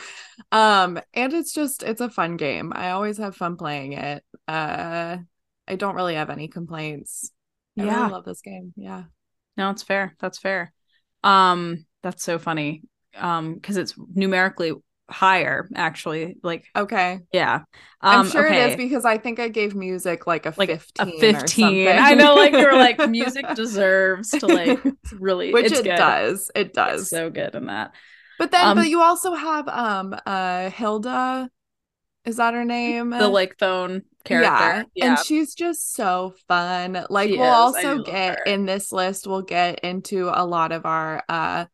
[0.52, 2.72] um, and it's just it's a fun game.
[2.76, 4.24] I always have fun playing it.
[4.48, 5.18] Uh,
[5.68, 7.32] I don't really have any complaints.
[7.78, 8.00] I yeah.
[8.00, 8.74] really love this game.
[8.76, 9.04] Yeah.
[9.60, 10.16] No, it's fair.
[10.20, 10.74] That's fair.
[11.24, 12.84] Um, that's so funny.
[13.16, 14.74] Um, because it's numerically
[15.10, 16.38] higher actually.
[16.44, 17.22] Like Okay.
[17.34, 17.62] yeah.
[18.08, 18.64] I'm Um sure it okay.
[18.72, 20.80] is because I think I gave music like a like 15.
[21.00, 21.50] a or 15.
[21.50, 21.98] something.
[21.98, 25.96] I know like you're like music deserves to like really Which it's it good.
[25.96, 26.52] does.
[26.56, 27.10] It It's does.
[27.10, 27.94] so good in that.
[28.38, 31.50] but then um, but you also have um uh Hilda.
[32.26, 33.14] Is that her name?
[33.18, 34.86] The like phone character.
[34.96, 35.08] Yeah.
[35.16, 37.06] And she's just so fun.
[37.10, 37.86] Like She we'll is.
[37.86, 38.44] Also get her.
[38.46, 41.66] in this list, we'll get into a lot of our uh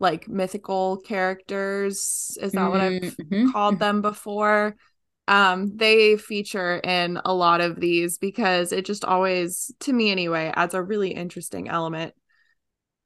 [0.00, 2.38] like mythical characters.
[2.40, 3.52] Is that what I've Mhm.
[3.52, 4.76] called them before?
[5.26, 10.52] Um, they feature in a lot of these because it just always, to me anyway,
[10.54, 12.14] adds a really interesting element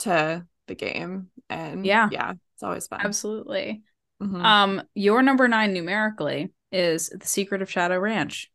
[0.01, 1.31] to the game.
[1.49, 2.09] And Yeah.
[2.13, 3.01] yeah, it's always fun.
[3.03, 3.83] Absolutely.
[4.23, 4.45] Mhm.
[4.45, 8.52] Um, your number nine numerically is The Secret of Shadow Ranch,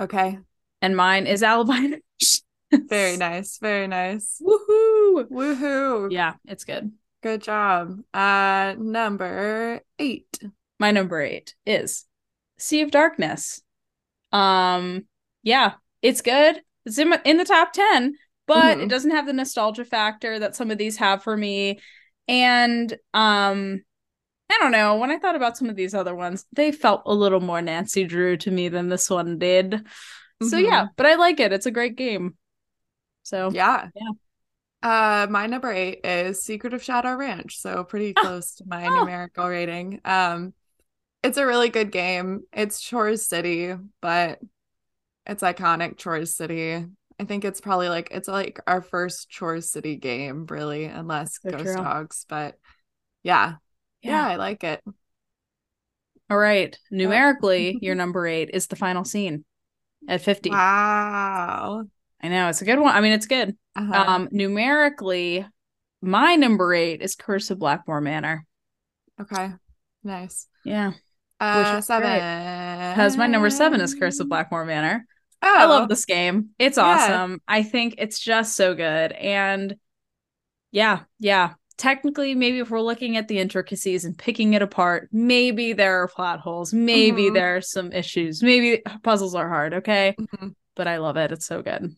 [0.00, 0.38] okay.
[0.82, 1.96] and mine is Alibi.
[2.72, 3.58] Very nice.
[3.58, 4.40] Very nice.
[4.42, 5.26] Woohoo!
[5.28, 6.12] Woohoo.
[6.12, 6.92] Yeah, it's good.
[7.22, 7.98] Good job.
[8.14, 10.38] Uh number eight.
[10.78, 12.06] My number eight is
[12.58, 13.60] Sea of Darkness.
[14.32, 15.06] Um,
[15.42, 15.72] yeah,
[16.02, 16.62] it's good.
[16.86, 18.14] It's in in the top ten,
[18.46, 18.84] but Mhm.
[18.84, 21.80] it doesn't have the nostalgia factor that some of these have for me.
[22.28, 23.82] And um,
[24.50, 24.96] I don't know.
[24.96, 28.04] When I thought about some of these other ones, they felt a little more Nancy
[28.04, 29.86] Drew to me than this one did.
[30.42, 31.52] So yeah, but I like it.
[31.52, 32.36] It's a great game.
[33.22, 33.88] So Yeah.
[33.94, 34.10] Yeah.
[34.82, 37.60] Uh my number eight is Secret of Shadow Ranch.
[37.60, 38.22] So pretty Ah.
[38.22, 38.94] close to my Oh.
[39.00, 40.00] numerical rating.
[40.04, 40.54] Um
[41.22, 42.44] it's a really good game.
[42.52, 44.40] It's Chores City, but
[45.26, 46.86] it's iconic Chores City.
[47.20, 51.50] I think it's probably like it's like our first Chores City game, really, unless So
[51.50, 51.74] Ghost true.
[51.76, 52.24] Dogs.
[52.26, 52.58] But
[53.22, 53.56] yeah.
[54.02, 54.82] Yeah, I like it.
[56.30, 56.76] All right.
[56.90, 59.44] Numerically, your number eight is the final scene
[60.08, 60.50] at 50.
[60.50, 61.84] Wow.
[62.22, 62.94] I know it's a good one.
[62.94, 63.56] I mean, it's good.
[63.76, 64.04] Uh-huh.
[64.06, 65.46] Um, numerically,
[66.02, 68.46] my number eight is Curse of Blackmore Manor.
[69.20, 69.52] okay.
[70.02, 70.46] Nice.
[70.64, 70.92] Yeah.
[71.40, 72.10] Uh seven.
[72.92, 75.06] Because my number seven is Curse of Blackmore Manor.
[75.42, 76.50] Oh, I love this game.
[76.58, 76.84] It's Yeah.
[76.84, 77.40] awesome.
[77.48, 79.12] I think it's just so good.
[79.12, 79.76] And
[80.70, 81.54] yeah, yeah.
[81.80, 86.08] Technically, maybe if we're looking at the intricacies and picking it apart, maybe there are
[86.08, 86.74] plot holes.
[86.74, 87.34] Maybe Mhm.
[87.34, 88.42] there are some issues.
[88.42, 89.72] Maybe puzzles are hard.
[89.72, 90.14] Okay.
[90.20, 90.54] Mhm.
[90.76, 91.32] But I love it.
[91.32, 91.96] It's so good.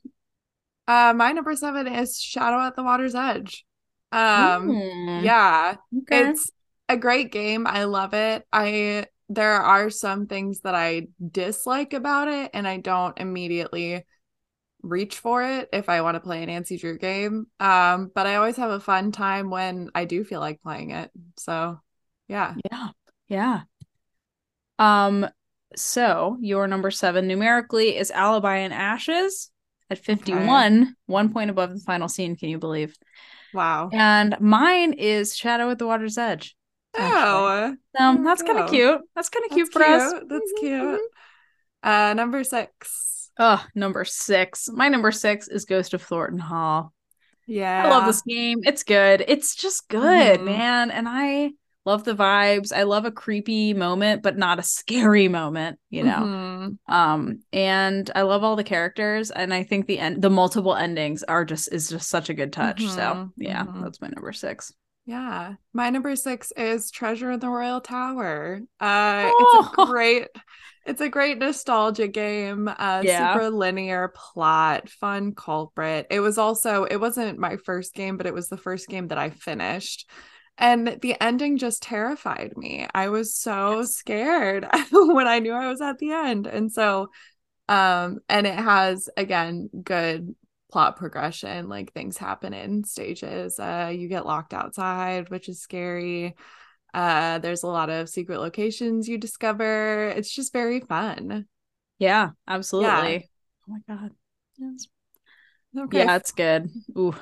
[0.86, 3.64] Uh, my number seven is Shadow at the Water's Edge.
[4.12, 6.30] Um, Mm, yeah, Okay.
[6.30, 6.52] it's
[6.88, 7.66] a great game.
[7.66, 8.46] I love it.
[8.52, 14.04] I there are some things that I dislike about it, and I don't immediately
[14.82, 17.46] reach for it if I want to play a Nancy Drew game.
[17.60, 21.10] Um, but I always have a fun time when I do feel like playing it.
[21.38, 21.80] So,
[22.28, 22.54] yeah.
[22.70, 22.88] Yeah.
[23.28, 23.62] Yeah.
[24.78, 25.28] Um,
[25.76, 29.50] so your number seven numerically is Alibi and Ashes
[29.90, 32.96] at 51, one point above the final scene, can you believe?
[33.52, 33.90] Wow.
[33.92, 36.56] And mine is Shadow at the Water's Edge.
[36.96, 37.14] actually.
[37.14, 39.00] Oh, there that's kind of cute.
[39.14, 40.12] That's kind of cute for us.
[40.28, 40.82] That's Mhm, cute.
[40.82, 40.98] mhm.
[41.82, 43.21] Uh, number six.
[43.44, 44.68] Oh, number six.
[44.72, 46.92] My number six is Ghost of Thornton Hall.
[47.48, 47.86] Yeah.
[47.86, 48.60] I love this game.
[48.62, 49.24] It's good.
[49.26, 50.44] It's just good, Mhm.
[50.44, 50.92] man.
[50.92, 51.50] And I
[51.84, 52.72] love the vibes.
[52.72, 56.18] I love a creepy moment, but not a scary moment, you know.
[56.20, 56.78] Mhm.
[56.88, 61.24] Um, and I love all the characters, and I think the end, the multiple endings
[61.24, 62.82] are just is just such a good touch.
[62.86, 63.82] So Mhm, yeah, mhm.
[63.82, 64.72] that's my number six.
[65.04, 65.54] Yeah.
[65.72, 68.60] My number six is Treasure in the Royal Tower.
[68.78, 69.64] Uh Oh.
[69.66, 70.28] it's a great
[70.84, 72.68] it's a great nostalgia game.
[72.68, 73.06] Uh Yeah.
[73.06, 76.06] super linear plot, fun culprit.
[76.10, 79.18] It was also it wasn't my first game, but it was the first game that
[79.18, 80.08] I finished.
[80.58, 82.86] And the ending just terrified me.
[82.94, 86.46] I was so scared when I knew I was at the end.
[86.46, 87.08] And so
[87.68, 90.34] um and it has again good
[90.70, 96.34] plot progression like things happen in stages uh you get locked outside which is scary
[96.94, 101.46] uh there's a lot of secret locations you discover it's just very fun
[101.98, 103.28] Yeah, absolutely.
[103.68, 104.10] Oh my god.
[104.58, 104.86] Yes.
[105.78, 106.68] okay Yeah, that's good.
[106.98, 107.14] Ooh.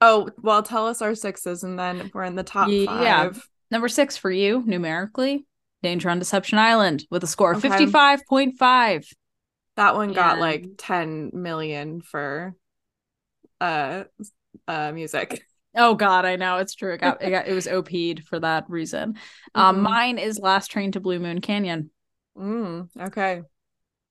[0.00, 2.86] oh well tell us our sixes and then we're in the top Yeah.
[2.86, 5.44] five Number six for you, numerically,
[5.82, 7.68] Danger on Deception Island with a score of Okay.
[7.84, 9.04] 55.5.
[9.76, 12.54] that one got And- like 10 million for
[13.60, 14.04] uh
[14.66, 15.42] uh music
[15.74, 16.94] Oh god, I know it's true.
[16.94, 19.16] It got it got it was OP'd for that reason.
[19.54, 19.82] Um, Mhm.
[19.82, 21.90] mine is Last Train to Blue Moon Canyon.
[22.36, 23.42] mm, okay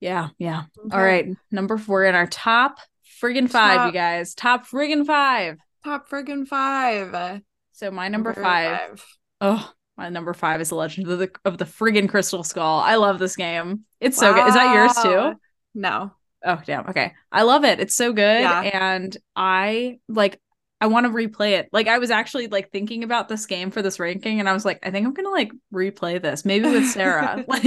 [0.00, 0.64] Yeah, yeah.
[0.78, 0.96] Okay.
[0.96, 2.78] All right, number four in our top
[3.20, 4.34] friggin' five, you guys.
[4.34, 5.58] Top friggin' five.
[5.84, 7.42] top friggin' five
[7.72, 9.04] So my number, five.
[9.40, 12.80] Oh, my number five is the Legend of the of the friggin' Crystal Skull.
[12.80, 13.84] I love this game.
[14.00, 14.46] It's so good.
[14.46, 15.40] Is that yours too?
[15.74, 16.12] no
[16.44, 16.86] Oh damn.
[16.88, 17.14] Okay.
[17.32, 17.80] I love it.
[17.80, 18.42] It's so good.
[18.42, 18.62] Yeah.
[18.62, 20.40] And I like
[20.80, 21.68] I want to replay it.
[21.72, 24.64] Like I was actually like thinking about this game for this ranking and I was
[24.64, 27.44] like, I think I'm gonna like replay this, maybe with Sarah.
[27.48, 27.64] like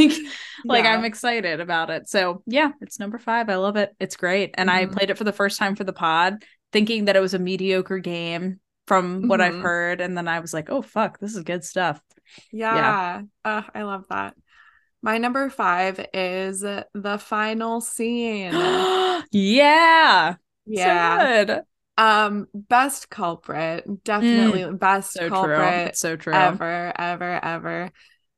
[0.66, 0.94] like Yeah.
[0.94, 2.08] I'm excited about it.
[2.08, 3.50] So yeah, it's number five.
[3.50, 3.94] I love it.
[4.00, 4.52] It's great.
[4.58, 4.94] And I Mhm.
[4.94, 8.00] played it for the first time for the pod, thinking that it was a mediocre
[8.00, 9.62] game from what I've Mhm.
[9.62, 10.02] heard.
[10.02, 12.02] And then I was like, oh fuck, this is good stuff.
[12.52, 13.24] Yeah.
[13.44, 14.36] Uh, I love that.
[15.02, 18.54] My number five is the final scene.
[19.32, 20.36] yeah.
[20.66, 21.18] Yeah.
[21.18, 21.62] So good.
[22.02, 26.34] Um, best culprit, definitely best So culprit It's so true.
[26.34, 27.92] ever, ever, ever.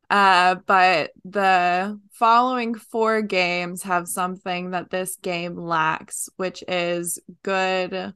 [0.09, 8.14] Uh, but the following four games have something that this game lacks, which is good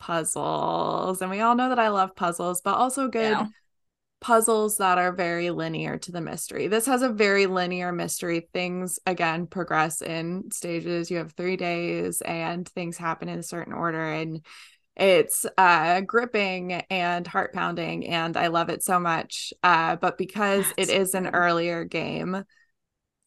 [0.00, 1.22] puzzles.
[1.22, 3.46] And we all know that I love puzzles, but also good Yeah.
[4.20, 6.66] puzzles that are very linear to the mystery.
[6.68, 8.48] This has a very linear mystery.
[8.52, 11.10] Things again progress in stages.
[11.10, 14.44] You have 3 days and things happen in a certain order and
[14.96, 19.52] it's uh gripping and heart pounding and I love it so much.
[19.62, 22.44] Uh but because That's it is an earlier game,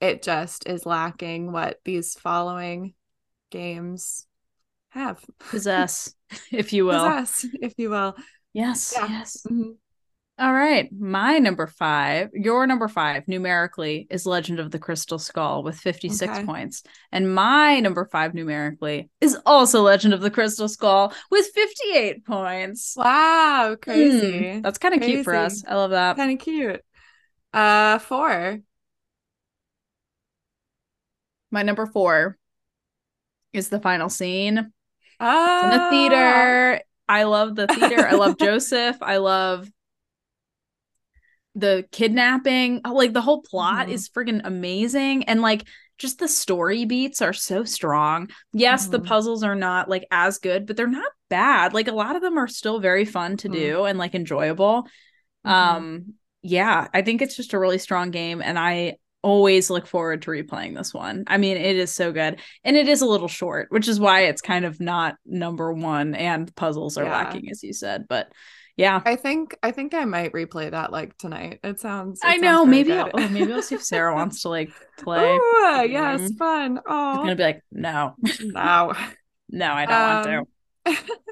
[0.02, 2.94] it just is lacking what these following
[3.50, 4.28] games
[4.90, 5.24] have.
[5.40, 6.14] Possess,
[6.52, 7.06] if you will.
[7.06, 8.16] Possess, if you will.
[8.54, 8.94] Yes.
[8.96, 9.08] Yeah.
[9.08, 9.46] Yes.
[9.50, 9.76] Mhm.
[10.40, 10.90] All right.
[10.92, 16.24] My number five, your number five numerically is Legend of the Crystal Skull with 56
[16.38, 16.44] Okay.
[16.46, 16.82] points.
[17.12, 22.96] And my number five numerically is also Legend of the Crystal Skull with 58 points.
[22.98, 24.32] Wow, crazy.
[24.40, 25.64] Mm, that's kind of cute for us.
[25.68, 26.18] I love that.
[26.18, 26.82] kind of cute.
[27.54, 28.60] Uh, four.
[31.52, 32.40] My number four
[33.54, 34.58] is the final scene.
[34.58, 34.74] in
[35.20, 36.82] Ah, the theater.
[37.08, 38.04] I love the theater.
[38.08, 38.98] I love Joseph.
[39.00, 39.70] I love
[41.56, 42.82] the kidnapping.
[42.86, 43.92] Oh, Like the whole plot Mhm.
[43.92, 45.26] is friggin' amazing.
[45.26, 45.66] And like
[46.00, 48.30] just the story beats are so strong.
[48.52, 49.06] Yes, the Mhm.
[49.06, 51.74] puzzles are not like as good, but they're not bad.
[51.74, 53.52] Like a lot of them are still very fun to Mhm.
[53.52, 54.88] do and like enjoyable.
[55.46, 55.52] Mhm.
[55.52, 60.22] Um, yeah, I think it's just a really strong game, and I always look forward
[60.24, 61.24] to replaying this one.
[61.28, 64.22] I mean, it is so good, and it is a little short, which is why
[64.26, 67.12] it's kind of not number one, and puzzles are Yeah.
[67.12, 68.06] lacking, as you said.
[68.10, 68.32] But
[68.78, 71.60] yeah, I think I think I might replay that like tonight.
[71.64, 72.24] It sounds.
[72.24, 72.66] it I know.
[72.66, 72.98] very Maybe.
[72.98, 75.44] I'll, oh, maybe I'll see if Sarah wants to like play.
[75.48, 76.80] Ooh, yes, fun.
[77.14, 78.94] I'm gonna Oh, be like, no, no.
[79.50, 80.44] no, I don't want to.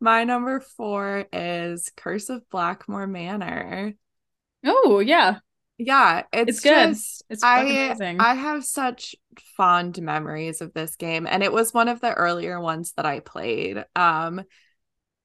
[0.00, 3.94] My number four is Curse of Blackmore Manor.
[4.64, 5.40] Oh yeah,
[5.78, 6.96] Yeah, it's, It's good.
[6.96, 8.18] just it's I amazing.
[8.18, 9.14] I have such
[9.56, 13.20] fond memories of this game and it was one of the earlier ones that I
[13.20, 13.84] played.
[13.94, 14.42] Um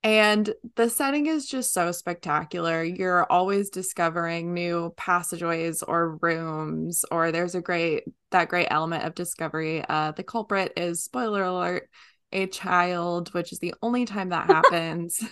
[0.03, 2.83] and the setting is just so spectacular.
[2.83, 9.15] You're always discovering new passageways or rooms or there's a great that great element of
[9.15, 9.83] discovery.
[9.87, 11.89] Uh the culprit is spoiler alert
[12.33, 15.23] a child, which is the only time that happens.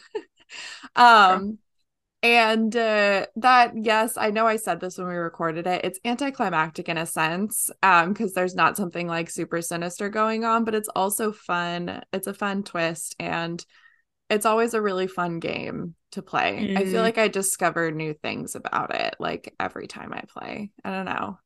[0.95, 1.57] um
[2.23, 5.83] and uh, that, yes, I know I said this when we recorded it.
[5.83, 10.63] It's anticlimactic in a sense, um, because there's not something like super sinister going on,
[10.63, 12.03] but it's also fun.
[12.13, 13.65] It's a fun twist, and
[14.31, 16.71] it's always a really fun game to play.
[16.75, 16.91] I Mhm.
[16.91, 20.71] feel like I discover new things about it, like every time I play.
[20.83, 21.39] I don't know.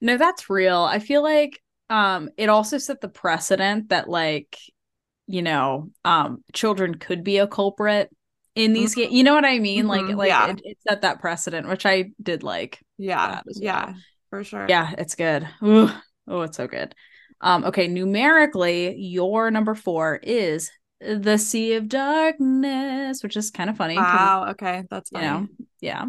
[0.00, 0.78] No, that's real.
[0.82, 4.58] I feel like um it also set the precedent that like
[5.26, 8.10] you know, um children could be a culprit
[8.54, 9.12] in these games.
[9.12, 9.86] You know what I mean?
[9.86, 10.52] Like Mhm, like yeah.
[10.52, 12.80] it, it set that precedent, which I did like.
[12.98, 13.54] Yeah, well.
[13.62, 13.94] yeah,
[14.30, 14.66] for sure.
[14.68, 15.48] Yeah, it's good.
[15.64, 15.88] Ooh,
[16.28, 16.94] oh, it's so good.
[17.40, 20.70] Um okay, numerically, your number 4 is
[21.04, 23.96] The Sea of Darkness, which is kind of funny.
[23.96, 24.48] Wow.
[24.50, 25.48] Okay, that's you know
[25.82, 26.06] yeah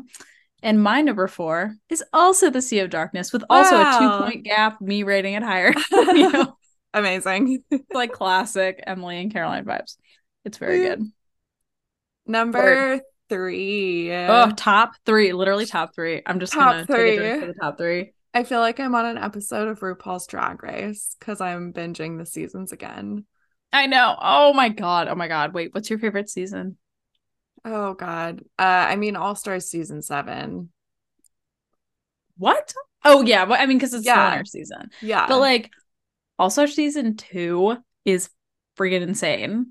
[0.63, 4.45] and my number four is also the sea of darkness with also a two point
[4.45, 6.57] gap me rating it higher you know
[6.93, 7.63] Amazing.
[7.71, 9.97] it's like classic emily and caroline vibes
[10.45, 10.83] it's very mm.
[10.89, 11.11] good
[12.25, 14.13] Number three.
[14.13, 17.39] oh top three literally top three i'm just Top gonna take a drink three.
[17.41, 21.15] for the top three I feel like I'm on an episode of RuPaul's Drag Race
[21.19, 23.27] because I'm binging the seasons again.
[23.73, 26.77] I know oh my god oh my god wait what's your favorite season
[27.65, 28.41] Oh God.
[28.59, 30.69] Uh, I mean, All Stars season seven.
[32.37, 32.73] what
[33.05, 34.25] oh yeah but i mean because it's Yeah.
[34.25, 35.27] the winter season Yeah.
[35.27, 35.69] but like
[36.39, 38.29] also season two is
[38.77, 39.67] friggin' insane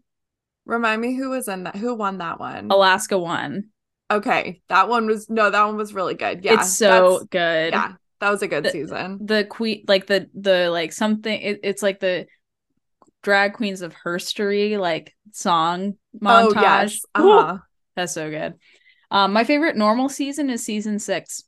[0.65, 1.75] Remind me who was in that?
[1.75, 2.69] Who won that one?
[2.71, 3.65] alaska won
[4.11, 6.45] Okay, that one was no, that one was really good.
[6.45, 9.19] Yeah, it's so good yeah, that was a good The- season.
[9.25, 12.27] the queen like the the like something it, it's like the
[13.23, 17.01] drag queens of herstory like song montage Oh yes.
[17.15, 17.59] Uh huh.
[17.97, 18.55] that's so good
[19.11, 21.45] um my favorite normal season is season six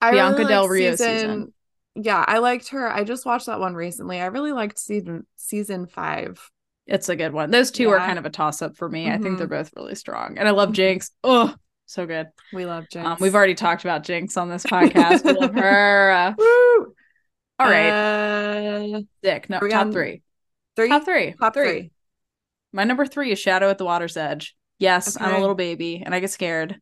[0.00, 1.54] I Bianca really Del Rio season.
[1.94, 2.90] Yeah, I liked her.
[2.92, 4.20] I just watched that one recently.
[4.20, 6.50] I really liked season season five.
[6.86, 7.50] It's a good one.
[7.50, 9.08] Those two are kind of a toss up for me.
[9.08, 9.38] I think Mhm.
[9.38, 10.36] they're both really strong.
[10.36, 11.10] And I love Jinkx.
[11.22, 11.54] Oh,
[11.86, 12.26] so good.
[12.52, 13.04] We love Jinkx.
[13.06, 15.24] Um, we've already talked about Jinkx on this podcast.
[15.24, 16.10] we love her.
[16.10, 16.94] Uh, Woo!
[17.60, 17.88] all right.
[17.90, 19.48] Uh, Dick.
[19.48, 20.20] No, top on three.
[20.76, 20.88] Three.
[20.88, 21.34] Top three.
[21.38, 21.90] Top three.
[22.72, 24.56] My number three is Shadow at the Water's Edge.
[24.78, 26.76] Yes, I'm a little baby and I get scared,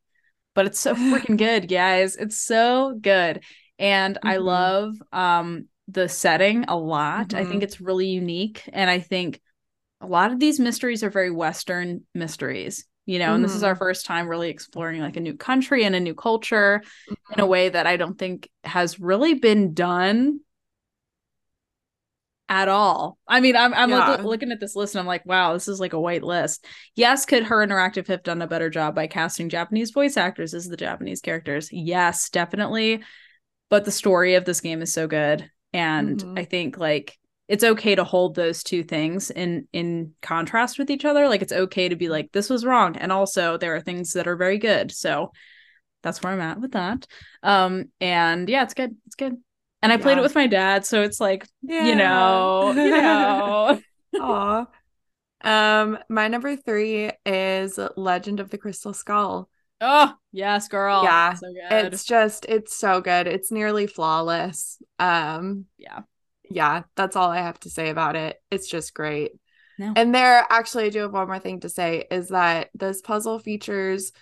[0.55, 2.17] but it's so freaking good, guys.
[2.17, 3.43] It's so good.
[3.79, 4.45] And I Mhm.
[4.45, 7.35] love um the setting a lot.
[7.35, 7.49] I Mhm.
[7.49, 8.63] think it's really unique.
[8.73, 9.41] And I think
[10.01, 13.77] a lot of these mysteries are very Western mysteries, you know, and this is our
[13.77, 16.83] first time really exploring like a new country and a new culture
[17.37, 20.41] in a way that I don't think has really been done
[22.53, 23.17] at all.
[23.27, 25.81] I mean, I'm I'm look- looking at this list and I'm like, wow, this is
[25.81, 26.67] like a white list.
[26.95, 30.67] Yes, could Her Interactive have done a better job by casting Japanese voice actors as
[30.67, 31.71] the Japanese characters?
[31.73, 33.03] Yes, definitely.
[33.71, 36.39] But the story of this game is so good, and Mhm.
[36.39, 37.17] I think like
[37.49, 41.29] it's okay to hold those two things in in contrast with each other.
[41.29, 44.29] Like it's okay to be like this was wrong, and also there are things that
[44.29, 44.93] are very good.
[44.93, 45.33] So
[46.03, 47.07] that's where I'm at with that.
[47.43, 48.95] Um, and yeah, it's good.
[49.07, 49.39] It's good.
[49.83, 51.85] And I played it with my dad, so it's like Yeah.
[51.87, 53.81] you know, you know.
[54.21, 54.67] Aw.
[55.45, 59.49] Um, my number three is Legend of the Crystal Skull.
[59.81, 61.03] oh yes, girl.
[61.03, 61.93] Yeah, so good.
[61.93, 63.27] It's just it's so good.
[63.27, 64.81] It's nearly flawless.
[65.01, 66.01] Um, yeah,
[66.49, 68.37] yeah, that's all I have to say about it.
[68.53, 69.33] It's just great.
[69.79, 69.93] No.
[69.97, 73.41] And there actually I do have one more thing to say is that this puzzle
[73.41, 74.13] features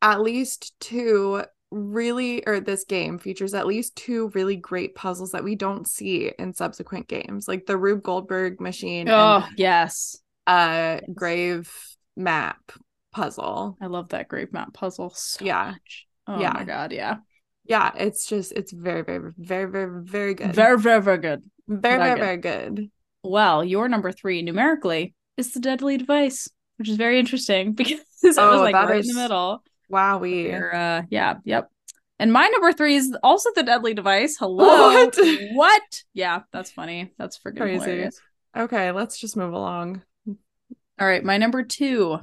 [0.00, 1.42] at least two
[1.74, 6.30] really or this game features at least two really great puzzles that we don't see
[6.38, 10.16] in subsequent games like the Rube Goldberg machine Oh and yes,
[10.46, 11.70] uh grave
[12.16, 12.72] map
[13.12, 13.76] puzzle.
[13.80, 15.72] I love that grave map puzzle so Yeah.
[15.72, 16.06] much.
[16.26, 16.52] Oh Yeah.
[16.52, 17.16] my god, yeah,
[17.64, 20.54] Yeah, it's just it's very very very very very good.
[20.54, 21.42] very very very good.
[21.68, 22.90] very very very good.
[23.22, 28.28] Well, your number three numerically is the deadly device, which is very interesting because I
[28.48, 29.62] was Oh, like right is- in the middle.
[29.90, 30.50] Wowie.
[30.50, 31.70] Your, uh, yeah, yep.
[32.18, 34.36] And my number three is also the deadly device.
[34.38, 34.64] Hello.
[34.64, 35.18] What?
[35.52, 36.02] What?
[36.14, 37.12] Yeah, that's funny.
[37.18, 37.84] That's freaking Crazy.
[37.84, 38.20] hilarious.
[38.56, 40.02] Okay, let's just move along.
[40.28, 42.18] All right, my number two.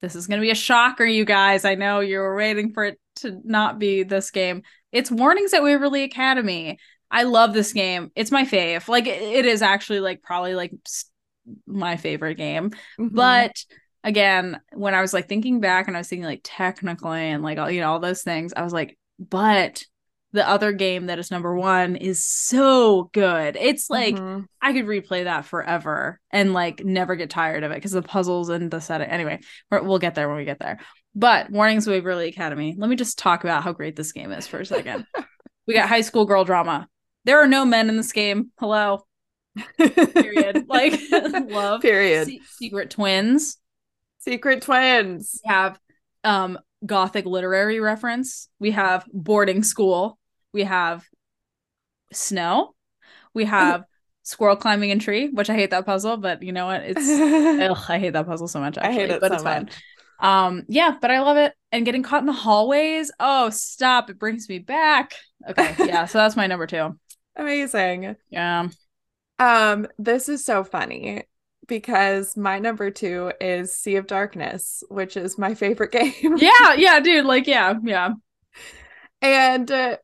[0.00, 1.64] This is gonna be a shocker, you guys.
[1.64, 4.62] I know you were waiting for it to not be this game.
[4.92, 6.78] It's Warnings at Waverly Academy.
[7.10, 8.10] I love this game.
[8.14, 8.86] It's my fave.
[8.88, 10.72] Like it- is actually like probably like
[11.66, 12.70] my favorite game.
[12.98, 13.10] Mhm.
[13.12, 13.52] But
[14.04, 17.58] again, when I was like thinking back and I was thinking like technically and like
[17.58, 19.82] all you know all those things, I was like, but
[20.32, 23.56] the other game that is number one is so good.
[23.56, 24.44] It's like Mhm.
[24.60, 28.50] I could replay that forever and like never get tired of it because the puzzles
[28.50, 29.08] and the setting.
[29.08, 29.40] Anyway,
[29.70, 30.80] we're, we'll get there when we get there.
[31.14, 32.74] But Warnings Waverly Academy.
[32.76, 35.06] Let me just talk about how great this game is for a second.
[35.66, 36.88] we got high school girl drama.
[37.24, 38.50] There are no men in this game.
[38.60, 39.06] Hello.
[39.78, 40.66] Period.
[40.68, 41.80] Like love.
[41.80, 42.26] Period.
[42.26, 43.56] Se- secret twins.
[44.18, 45.40] Secret twins.
[45.44, 45.78] We have
[46.24, 48.48] um gothic literary reference.
[48.58, 50.18] We have boarding school.
[50.52, 51.04] We have
[52.12, 52.74] snow.
[53.34, 53.84] We have
[54.22, 56.82] squirrel climbing in tree, which I hate that puzzle, but you know what?
[56.82, 59.64] It's ugh, I hate that puzzle so much I hate it but so it's fine.
[59.64, 59.82] much.
[60.20, 61.54] Um yeah, but I love it.
[61.70, 63.12] And getting caught in the hallways.
[63.20, 64.10] Oh, stop.
[64.10, 65.14] It brings me back.
[65.48, 66.06] Okay, yeah.
[66.06, 66.98] So that's my number 2.
[67.36, 68.16] Amazing.
[68.30, 68.68] Yeah.
[69.38, 71.22] Um, this is so funny
[71.68, 75.92] because my number two is Sea of Darkness, which is my favorite
[76.22, 76.36] game.
[76.38, 78.10] Yeah, yeah, dude, like yeah, yeah.
[79.22, 79.98] And uh,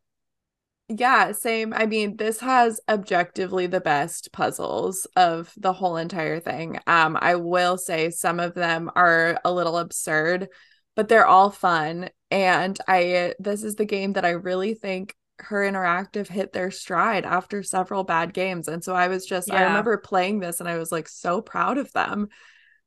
[0.88, 1.72] yeah, same.
[1.72, 6.78] I mean, this has objectively the best puzzles of the whole entire thing.
[6.86, 10.48] Um, I will say some of them are a little absurd,
[10.94, 12.10] but they're all fun.
[12.30, 17.24] And I this is the game that I really think her interactive hit their stride
[17.24, 18.68] after several bad games.
[18.68, 21.78] And so I was just I remember playing this and I was like so proud
[21.78, 22.28] of them.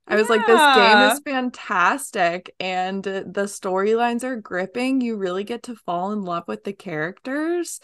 [0.10, 5.02] I was like, this game is fantastic, and the storylines are gripping.
[5.02, 7.82] You really get to fall in love with the characters.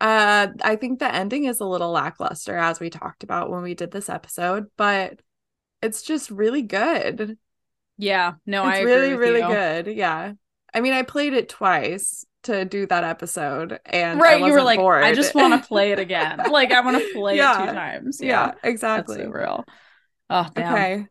[0.00, 3.74] Uh, I think the ending is a little lackluster, as we talked about when we
[3.74, 5.20] did this episode, but
[5.82, 7.36] it's just really good.
[7.96, 8.34] Yeah.
[8.46, 9.48] No, I it's agree really, really you.
[9.48, 9.86] good.
[9.88, 10.34] Yeah.
[10.72, 14.78] I mean, I played it twice to do that episode, and right, you were like,
[14.78, 15.02] bored.
[15.02, 16.40] I just want to play it again.
[16.50, 18.20] like I want to play it two times.
[18.22, 18.46] yeah, Yeah.
[18.46, 19.16] That's exactly.
[19.18, 19.64] so real.
[20.30, 20.72] Oh damn.
[20.74, 21.06] Okay.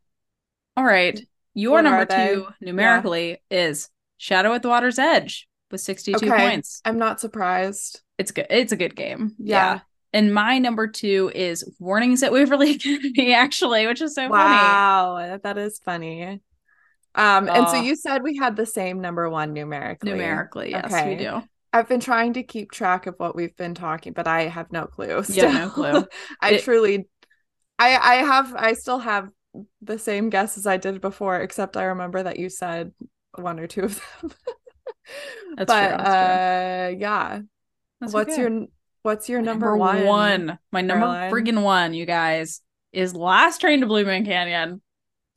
[0.76, 1.20] All right.
[1.54, 6.30] Your What number two numerically is Shadow at the Water's Edge with 62 Okay.
[6.30, 6.82] points.
[6.86, 8.02] I'm not surprised.
[8.18, 8.48] It's good.
[8.50, 9.34] It's a good game.
[9.40, 9.80] Yeah.
[10.14, 14.32] And my number two is Warnings at Waverly Academy, actually, which is so funny.
[14.32, 16.42] Wow, that is funny.
[17.18, 17.82] Um, and so Oh.
[17.82, 20.12] you said we had the same number one numerically.
[20.12, 21.10] Numerically, yes, Okay.
[21.10, 21.42] we do.
[21.74, 24.86] I've been trying to keep track of what we've been talking, but I have no
[24.86, 25.24] clue.
[25.30, 25.70] Yeah, no still.
[25.72, 26.06] clue.
[26.42, 27.08] I It- truly
[27.80, 29.30] I I have I still have
[29.82, 32.94] the same guess as I did before, except I remember that you said
[33.36, 34.32] one or two of them.
[35.56, 35.98] That's but true.
[35.98, 37.40] That's uh yeah.
[38.00, 38.42] That's what's okay.
[38.44, 38.66] your
[39.02, 40.06] what's your number, number one?
[40.06, 40.60] one?
[40.72, 41.32] My number Caroline?
[41.32, 42.62] friggin' one, you guys,
[42.92, 44.82] is Last Train to Blue Moon Canyon.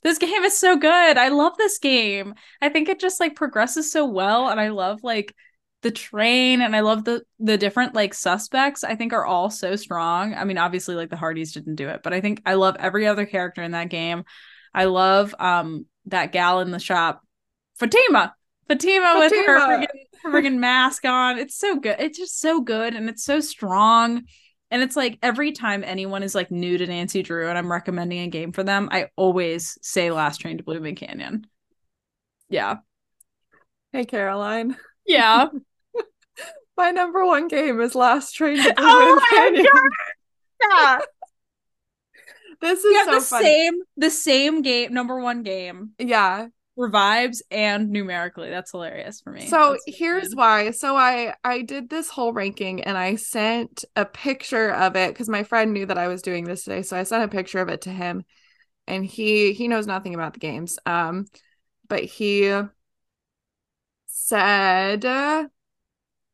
[0.02, 1.18] This game is so good.
[1.18, 2.34] I love this game.
[2.60, 5.34] I think it just like progresses so well, and I love like
[5.82, 8.84] the train, and I love the the different like suspects.
[8.84, 10.34] I think are all so strong.
[10.34, 13.06] I mean, obviously, like the Hardys didn't do it, but I think I love every
[13.06, 14.24] other character in that game.
[14.74, 17.22] I love um that gal in the shop,
[17.78, 18.34] Fatima.
[18.68, 19.86] Fatima, with her Fatima.
[19.86, 21.38] friggin', friggin' mask on.
[21.38, 21.96] It's so good.
[21.98, 24.22] It's just so good, and it's so strong.
[24.70, 28.20] And it's like every time anyone is like new to Nancy Drew and I'm recommending
[28.20, 31.46] a game for them, I always say Last Train to Blue Moon Canyon.
[32.48, 32.76] Yeah.
[33.92, 34.76] Hey Caroline.
[35.06, 35.48] Yeah.
[36.76, 39.66] My number one game is Last Train to Blue Oh Canyon.
[40.70, 40.98] yeah.
[42.60, 43.44] This is have so the funny.
[43.44, 45.92] same the same game, number one game.
[45.98, 46.48] Yeah.
[46.80, 48.48] Revives and numerically.
[48.48, 49.46] That's hilarious for me.
[49.48, 50.70] So That's here's why.
[50.70, 55.28] So I I did this whole ranking and I sent a picture of it because
[55.28, 56.80] my friend knew that I was doing this today.
[56.80, 58.24] So I sent a picture of it to him,
[58.86, 60.78] and he he knows nothing about the games.
[60.86, 61.26] Um,
[61.86, 62.50] but he
[64.06, 65.48] said uh,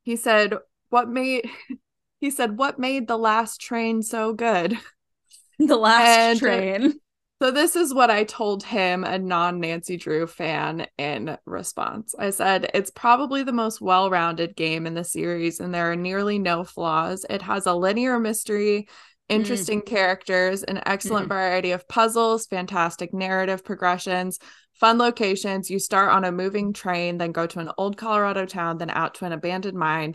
[0.04, 0.54] he said
[0.90, 1.50] what made
[2.20, 4.78] he said what made the last train so good.
[5.58, 7.00] the last and- train.
[7.42, 12.14] So this is what I told him, a non-Nancy Drew fan, in response.
[12.18, 16.38] I said, "It's probably the most well-rounded game in the series, and there are nearly
[16.38, 17.26] no flaws.
[17.28, 18.88] It has a linear mystery,
[19.28, 21.34] interesting characters, an excellent Mm.
[21.34, 24.38] variety of puzzles, fantastic narrative progressions,
[24.72, 25.68] fun locations.
[25.68, 29.14] You start on a moving train, then go to an old Colorado town, then out
[29.16, 30.14] to an abandoned mine."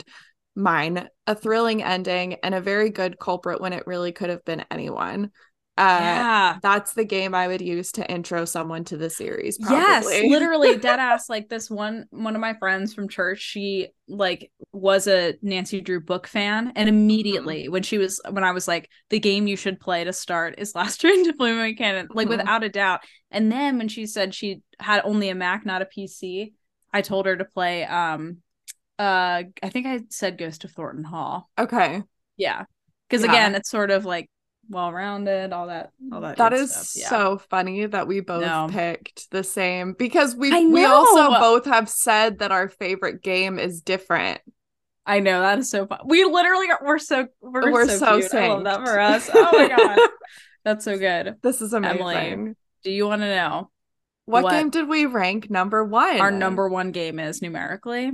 [0.56, 4.64] Mine, a thrilling ending, and a very good culprit when it really could have been
[4.72, 5.30] anyone.
[5.78, 6.58] Uh, yeah.
[6.62, 9.58] that's the game I would use to intro someone to the series.
[9.58, 11.28] Yes, literally dead ass.
[11.28, 16.00] Like this one, one of my friends from church, she like was a Nancy Drew
[16.00, 19.80] book fan, and immediately when she was when I was like, the game you should
[19.80, 22.38] play to start is Last Train to Blue Moon Canyon, like Mhm.
[22.38, 23.00] without a doubt.
[23.30, 26.52] And then when she said she had only a Mac, not a PC,
[26.92, 27.84] I told her to play.
[27.84, 28.38] Um,
[28.98, 31.50] uh, I think I said Ghost of Thornton Hall.
[31.58, 32.02] Okay,
[32.36, 32.64] Yeah,
[33.08, 33.30] because Yeah.
[33.30, 34.28] again, it's sort of like
[34.68, 36.36] well rounded, all that, all that.
[36.38, 36.92] that is stuff.
[37.02, 37.08] Yeah.
[37.08, 38.68] so funny that we both No.
[38.70, 43.80] picked the same because we we also both have said that our favorite game is
[43.82, 44.40] different.
[45.04, 45.98] I know that is so fun.
[46.06, 48.38] We literally are, we're so we're, We're so, so.
[48.38, 49.28] I love that for us.
[49.34, 49.98] Oh my god,
[50.64, 51.36] that's so good.
[51.42, 52.00] This is amazing.
[52.00, 53.70] Emily, Do you want to know
[54.26, 56.20] what, what- game did we rank number one?
[56.20, 58.12] our number one game is numerically?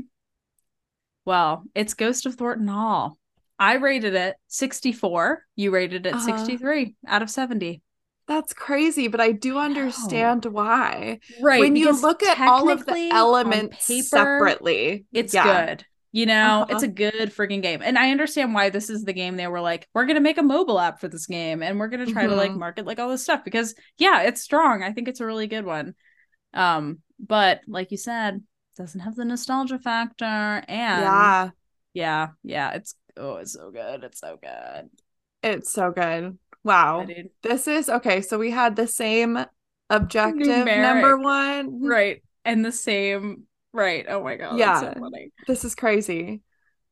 [1.26, 3.18] Well, it's Ghost of Thornton Hall.
[3.58, 5.44] I rated it 64.
[5.56, 6.24] You rated it Uh-huh.
[6.24, 7.82] 63 out of 70.
[8.26, 11.20] That's crazy, but I do I understand why.
[11.38, 11.60] Right.
[11.60, 15.42] when you look at all of the elements paper, separately, it's yeah.
[15.42, 15.84] good.
[16.12, 16.84] You know, it's Uh-huh.
[16.84, 17.80] a good freaking game.
[17.82, 20.38] And I understand why this is the game they were like, we're going to make
[20.38, 22.58] a mobile app for this game and we're going to try to like Mhm.
[22.58, 24.82] market like all this stuff because yeah, it's strong.
[24.82, 25.94] I think it's a really good one.
[26.54, 28.42] Um, but like you said,
[28.76, 30.24] doesn't have the nostalgia factor
[30.68, 31.50] and Yeah,
[31.94, 34.04] yeah, yeah, it's oh, it's so good.
[34.04, 34.88] It's so good.
[35.42, 36.38] it's so good.
[36.64, 37.06] Wow.
[37.42, 38.20] This is okay.
[38.20, 39.38] So we had the same
[39.90, 40.82] objective Numeric.
[40.82, 41.82] number one.
[41.86, 42.22] Right.
[42.44, 44.04] And the same right.
[44.08, 44.80] Oh my god, Yeah.
[44.80, 45.10] so.
[45.46, 46.40] This is crazy.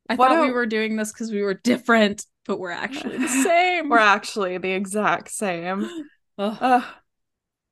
[0.09, 3.19] I What thought a- we were doing this because we were different, but we're actually
[3.19, 3.89] the same.
[3.89, 5.89] We're actually the exact same.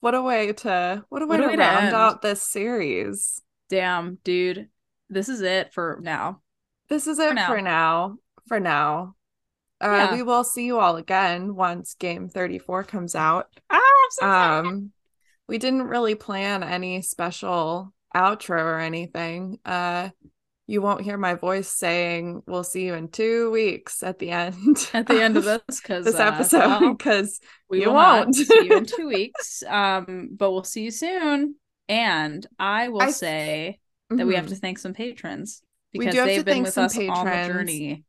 [0.01, 1.95] What a way to what a way What to way round end.
[1.95, 3.41] out this series.
[3.71, 4.69] Damn, dude.
[5.09, 6.43] This is it for now.
[6.91, 7.47] This is it now.
[7.49, 8.17] for now.
[8.49, 9.15] For now.
[9.81, 10.15] Uh, Yeah.
[10.15, 13.47] we will see you all again once game 34 comes out.
[13.71, 13.81] I'm
[14.11, 14.27] so.
[14.27, 14.93] Um
[15.49, 19.59] we didn't really plan any special outro or anything.
[19.65, 20.11] Uh
[20.67, 24.89] you won't hear my voice saying we'll see you in 2 weeks at the end.
[24.95, 28.35] At the end of this, because this episode because we you will not won't.
[28.37, 29.63] see you in two weeks.
[29.67, 31.57] Um, but we'll see you soon.
[31.89, 34.51] And I will I- say that we have Mhm.
[34.51, 35.63] to thank some patrons
[35.93, 38.05] We because do have they've been thank with some us on the journey.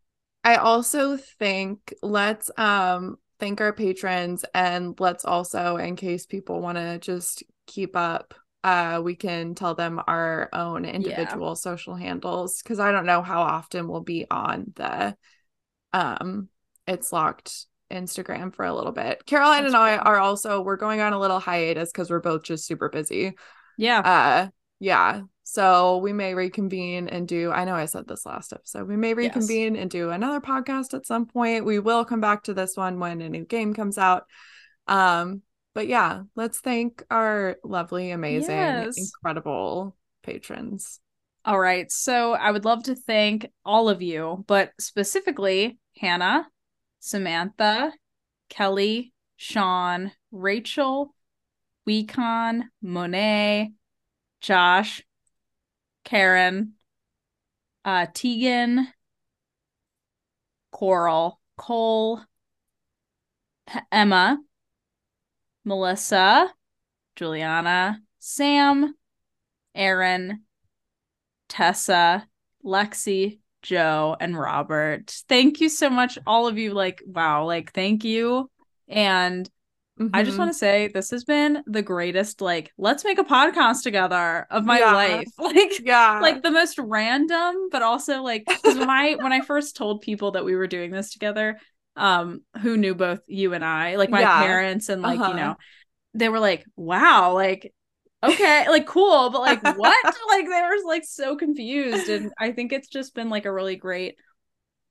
[0.45, 6.77] I also think let's um thank our patrons and let's also in case people want
[6.77, 12.79] to just keep up uh we can tell them our own individual social handles cuz
[12.79, 15.17] I don't know how often we'll be on the
[15.91, 16.47] um
[16.87, 19.25] it's locked Instagram for a little bit.
[19.25, 22.43] Caroline That's and I are also we're going on a little hiatus cuz we're both
[22.43, 23.33] just super busy.
[23.77, 23.99] Yeah.
[23.99, 24.49] Uh
[24.79, 25.21] yeah.
[25.47, 28.87] So we may reconvene and do I know I said this last episode.
[28.87, 29.17] We may Yes.
[29.17, 31.65] reconvene and do another podcast at some point.
[31.65, 34.25] We will come back to this one when a new game comes out.
[34.87, 35.43] Um
[35.75, 38.97] but yeah, let's thank our lovely, amazing, Yes.
[38.97, 40.99] incredible patrons.
[41.45, 41.91] All right.
[41.91, 46.47] So I would love to thank all of you, but specifically Hannah,
[47.01, 47.93] Samantha,
[48.49, 51.13] Kelly, Sean, Rachel,
[51.87, 53.73] Weecon, Monet,
[54.41, 55.03] Josh,
[56.05, 56.73] Karen,
[57.83, 58.87] uh, Tegan,
[60.71, 62.21] Coral, Cole,
[63.91, 64.37] Emma,
[65.65, 66.53] Melissa,
[67.15, 68.93] Juliana, Sam,
[69.73, 70.43] Aaron,
[71.49, 72.27] Tessa,
[72.63, 75.09] Lexi, Joe, and Robert.
[75.27, 76.73] Thank you so much, all of you.
[76.73, 78.49] Like, wow, like, thank you.
[78.87, 79.49] And
[80.13, 80.39] I just Mhm.
[80.39, 84.65] want to say this has been the greatest, like, let's make a podcast together of
[84.65, 84.85] my Yeah.
[84.85, 85.27] life.
[85.37, 90.01] Like, yeah, like the most random, but also like when I when I first told
[90.01, 91.59] people that we were doing this together,
[91.97, 94.27] um, who knew both you and I, like my Yeah.
[94.27, 95.27] parents and like, Uh-huh.
[95.27, 95.55] you know,
[96.13, 97.73] they were like, wow, like
[98.23, 100.05] okay, like cool, but like what?
[100.29, 102.09] like they were like so confused.
[102.09, 104.15] And I think it's just been like a really great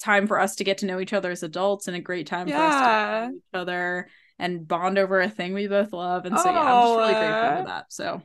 [0.01, 2.53] time for us to get to know each other as adults and a great time
[2.53, 4.09] for us to to know each other
[4.45, 6.27] and bond over a thing we both love.
[6.27, 7.87] And so yeah, I'm just really grateful for that.
[7.89, 8.23] So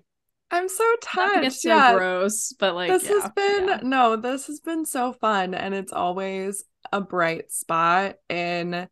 [0.52, 1.62] I'm so not to get touched.
[1.62, 3.80] so yeah, gross, but like this yeah, has been yeah.
[3.84, 8.18] no, this has been so fun, and it's always a bright spot.
[8.30, 8.90] And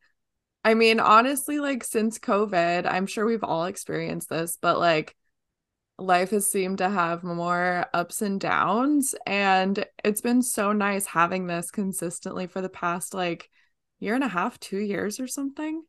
[0.63, 5.13] I mean, honestly, like since COVID, I'm sure we've all experienced this, but like
[5.99, 11.47] life has seemed to have more ups and downs, and it's been so nice having
[11.47, 13.49] this consistently for the past like
[13.99, 15.83] year and a half, two years or something.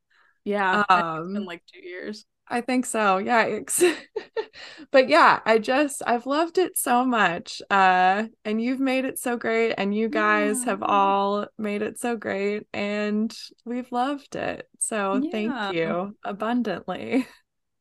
[0.48, 2.24] Yeah, I think it's been Um, like two years.
[2.48, 3.18] I think so.
[3.18, 3.60] Yeah.
[4.90, 7.60] But yeah, I just I've loved it so much.
[7.70, 12.16] Uh and you've made it so great and you guys have all made it so
[12.16, 13.34] great and
[13.64, 14.68] we've loved it.
[14.78, 15.30] So Yeah.
[15.30, 17.26] thank you abundantly.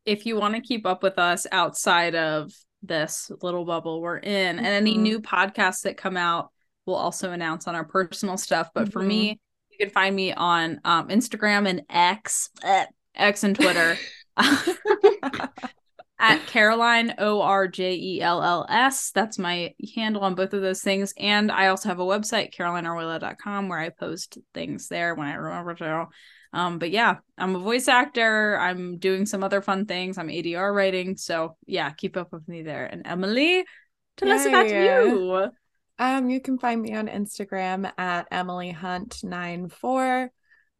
[0.05, 4.57] If you want to keep up with us outside of this little bubble we're in,
[4.57, 5.01] and any Mhm.
[5.01, 6.51] new podcasts that come out,
[6.85, 8.69] we'll also announce on our personal stuff.
[8.73, 9.07] But for Mhm.
[9.07, 9.39] me,
[9.77, 12.85] you can find me on um, Instagram and X, eh,
[13.15, 13.97] X and Twitter.
[16.19, 19.11] at Caroline O R J E L L S.
[19.11, 21.13] That's my handle on both of those things.
[21.17, 25.75] And I also have a website, carolinearwilla.com, where I post things there when I remember
[25.75, 26.07] to.
[26.53, 28.57] Um, but yeah, I'm a voice actor.
[28.59, 30.17] I'm doing some other fun things.
[30.17, 31.17] I'm ADR writing.
[31.17, 32.85] So yeah, keep up with me there.
[32.85, 33.65] And Emily,
[34.15, 35.51] tell us about you.
[35.99, 40.29] Um, you can find me on Instagram at Emily Hunt94.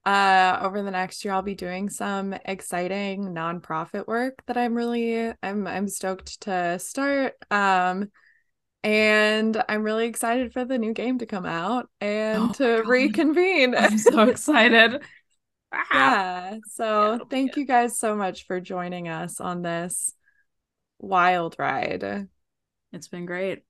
[0.06, 5.34] Uh, over the next year, I'll be doing some exciting nonprofit work that I'm really
[5.44, 7.34] I'm I'm stoked to start.
[7.52, 8.12] Um,
[8.84, 13.76] and I'm really excited for the new game to come out and Oh to reconvene.
[13.76, 15.04] I'm so excited.
[15.74, 15.86] Ah.
[15.94, 16.16] Yeah.
[16.52, 20.14] Yeah, So it'll thank you guys so much for joining us on this
[21.00, 22.30] wild ride.
[22.94, 23.64] It's been great.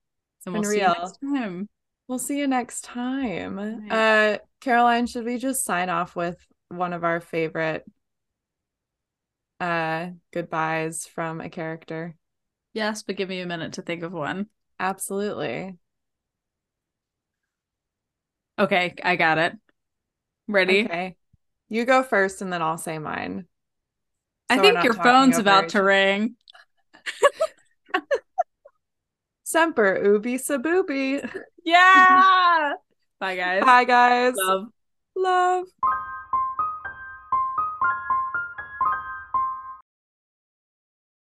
[0.45, 0.95] And we'll see you real.
[0.99, 1.69] next time.
[2.07, 3.89] We'll see you next time.
[3.89, 6.37] Uh, Caroline, should we just sign off with
[6.69, 7.85] one of our favorite
[9.59, 12.15] uh goodbyes from a character?
[12.73, 14.47] Yes, but give me a minute to think of one.
[14.79, 15.77] Absolutely.
[18.59, 19.53] Okay, I got it.
[20.47, 20.85] Ready?
[20.85, 21.15] Okay.
[21.69, 23.45] You go first and then I'll say mine.
[24.49, 26.35] I So we're think your phone's about to ring.
[29.47, 31.21] Semper Ubi Sub Ubi.
[31.63, 32.73] Yeah.
[33.19, 33.63] Bye, guys.
[33.63, 34.33] Bye guys.
[34.35, 34.67] Love.
[35.15, 35.65] Love.